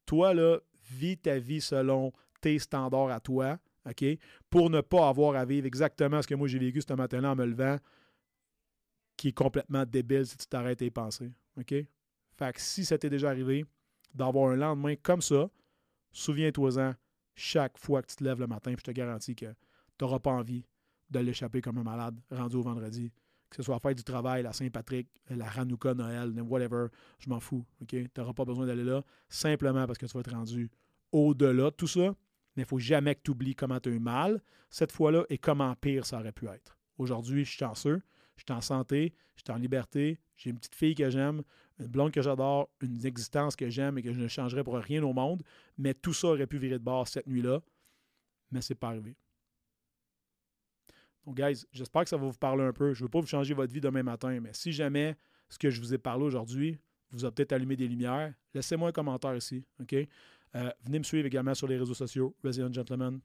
Toi, 0.07 0.35
là, 0.35 0.59
vis 0.91 1.19
ta 1.19 1.38
vie 1.38 1.61
selon 1.61 2.12
tes 2.41 2.59
standards 2.59 3.11
à 3.11 3.21
toi, 3.21 3.59
OK? 3.88 4.05
Pour 4.51 4.71
ne 4.71 4.81
pas 4.81 5.09
avoir 5.09 5.37
à 5.37 5.45
vivre 5.45 5.67
exactement 5.67 6.23
ce 6.23 6.27
que 6.27 6.35
moi 6.35 6.49
j'ai 6.49 6.59
vécu 6.59 6.81
ce 6.81 6.93
matin-là 6.93 7.33
en 7.33 7.37
me 7.37 7.45
levant, 7.45 7.79
qui 9.17 9.29
est 9.29 9.33
complètement 9.33 9.85
débile 9.85 10.27
si 10.27 10.37
tu 10.37 10.47
t'arrêtes 10.47 10.83
à 10.83 10.85
y 10.85 10.91
penser. 10.91 11.31
Fait 11.57 12.53
que 12.53 12.61
si 12.61 12.85
ça 12.85 12.99
t'est 12.99 13.11
déjà 13.11 13.31
arrivé 13.31 13.65
d'avoir 14.15 14.51
un 14.51 14.57
lendemain 14.57 14.97
comme 14.97 15.23
ça, 15.23 15.49
Souviens-toi-en 16.12 16.94
chaque 17.35 17.79
fois 17.79 18.03
que 18.03 18.09
tu 18.09 18.16
te 18.16 18.25
lèves 18.25 18.40
le 18.40 18.46
matin, 18.46 18.75
je 18.77 18.83
te 18.83 18.90
garantis 18.90 19.35
que 19.35 19.46
tu 19.46 20.05
n'auras 20.05 20.18
pas 20.18 20.33
envie 20.33 20.66
de 21.11 21.18
l'échapper 21.20 21.61
comme 21.61 21.79
un 21.79 21.83
malade 21.83 22.18
rendu 22.31 22.57
au 22.57 22.62
vendredi. 22.62 23.12
Que 23.48 23.57
ce 23.57 23.62
soit 23.62 23.77
à 23.77 23.79
faire 23.79 23.94
du 23.94 24.03
travail, 24.03 24.42
la 24.42 24.53
Saint-Patrick, 24.55 25.09
la 25.29 25.46
Hanouka, 25.46 25.92
Noël, 25.92 26.33
whatever, 26.40 26.87
je 27.18 27.29
m'en 27.29 27.38
fous. 27.38 27.66
Tu 27.87 28.09
n'auras 28.16 28.33
pas 28.33 28.46
besoin 28.46 28.66
d'aller 28.66 28.85
là 28.85 29.05
simplement 29.29 29.87
parce 29.87 29.98
que 29.98 30.07
tu 30.07 30.12
vas 30.12 30.20
être 30.20 30.33
rendu 30.33 30.70
au-delà 31.12 31.64
de 31.64 31.77
tout 31.77 31.87
ça. 31.87 32.14
Il 32.57 32.61
ne 32.61 32.64
faut 32.64 32.79
jamais 32.79 33.14
que 33.14 33.20
tu 33.22 33.31
oublies 33.31 33.55
comment 33.55 33.79
tu 33.79 33.90
as 33.90 33.92
eu 33.92 33.98
mal 33.98 34.42
cette 34.70 34.92
fois-là 34.92 35.25
et 35.29 35.37
comment 35.37 35.75
pire 35.75 36.07
ça 36.07 36.18
aurait 36.20 36.33
pu 36.33 36.46
être. 36.46 36.79
Aujourd'hui, 36.96 37.44
je 37.44 37.51
suis 37.51 37.59
chanceux, 37.59 38.03
je 38.37 38.44
suis 38.46 38.53
en 38.53 38.62
santé, 38.62 39.14
je 39.37 39.42
suis 39.42 39.53
en 39.53 39.61
liberté, 39.61 40.18
j'ai 40.37 40.51
une 40.51 40.57
petite 40.57 40.75
fille 40.75 40.94
que 40.94 41.11
j'aime, 41.11 41.42
une 41.79 41.87
blonde 41.87 42.13
que 42.13 42.23
j'adore, 42.23 42.69
une 42.81 43.05
existence 43.05 43.57
que 43.57 43.69
j'aime 43.69 43.99
et 43.99 44.03
que 44.03 44.13
je 44.13 44.21
ne 44.21 44.29
changerais 44.29 44.65
pour 44.65 44.77
rien 44.77 45.03
au 45.03 45.13
monde. 45.13 45.43
Mais 45.79 45.95
tout 45.95 46.13
ça 46.13 46.29
aurait 46.29 46.47
pu 46.47 46.59
virer 46.59 46.79
de 46.79 46.85
bord 46.85 47.09
cette 47.09 47.27
nuit-là. 47.27 47.61
Mais 48.51 48.61
c'est 48.61 48.75
pas 48.75 48.89
arrivé. 48.89 49.17
Donc, 51.25 51.37
guys, 51.37 51.65
j'espère 51.73 52.03
que 52.03 52.09
ça 52.09 52.17
va 52.17 52.27
vous 52.27 52.39
parler 52.39 52.65
un 52.65 52.73
peu. 52.73 52.93
Je 52.93 53.01
ne 53.01 53.07
veux 53.07 53.11
pas 53.11 53.21
vous 53.21 53.27
changer 53.27 53.55
votre 53.55 53.73
vie 53.73 53.81
demain 53.81 54.03
matin, 54.03 54.39
mais 54.41 54.51
si 54.53 54.73
jamais 54.73 55.17
ce 55.49 55.59
que 55.59 55.71
je 55.71 55.81
vous 55.81 55.95
ai 55.95 55.99
parlé 55.99 56.25
aujourd'hui 56.25 56.79
vous 57.11 57.25
a 57.25 57.31
peut-être 57.31 57.53
allumé 57.53 57.77
des 57.77 57.87
lumières, 57.87 58.33
laissez-moi 58.55 58.89
un 58.89 58.93
commentaire 58.93 59.37
ici. 59.37 59.65
OK? 59.81 59.95
Euh, 60.55 60.71
venez 60.85 60.99
me 60.99 61.05
suivre 61.05 61.27
également 61.27 61.55
sur 61.55 61.67
les 61.67 61.77
réseaux 61.77 61.95
sociaux, 61.95 62.35
Resident 62.43 62.73
Gentleman. 62.73 63.21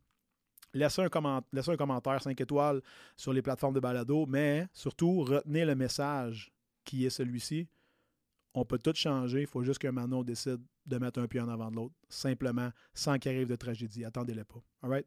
Laissez 0.74 1.02
un, 1.02 1.42
laissez 1.54 1.72
un 1.72 1.78
commentaire 1.78 2.22
5 2.22 2.40
étoiles 2.40 2.82
sur 3.16 3.34
les 3.34 3.42
plateformes 3.42 3.74
de 3.74 3.80
balado, 3.80 4.26
mais 4.26 4.68
surtout, 4.74 5.22
retenez 5.22 5.66
le 5.66 5.76
message 5.76 6.52
qui 6.84 7.06
est 7.06 7.10
celui-ci. 7.10 7.68
On 8.60 8.66
peut 8.66 8.80
tout 8.80 8.96
changer. 8.96 9.42
Il 9.42 9.48
faut 9.48 9.64
juste 9.64 9.78
qu'un 9.78 9.92
Manon 9.92 10.24
décide 10.24 10.60
de 10.88 10.98
mettre 10.98 11.20
un 11.20 11.28
pied 11.28 11.40
en 11.40 11.48
avant 11.48 11.70
de 11.70 11.76
l'autre, 11.76 11.94
simplement, 12.10 12.72
sans 12.92 13.20
qu'il 13.20 13.32
arrive 13.32 13.48
de 13.48 13.56
tragédie. 13.56 14.04
Attendez-le 14.04 14.46
pas. 14.46 14.64
All 14.82 14.90
right? 14.90 15.06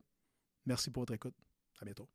Merci 0.66 0.88
pour 0.92 1.00
votre 1.02 1.14
écoute. 1.14 1.34
À 1.80 1.84
bientôt. 1.84 2.08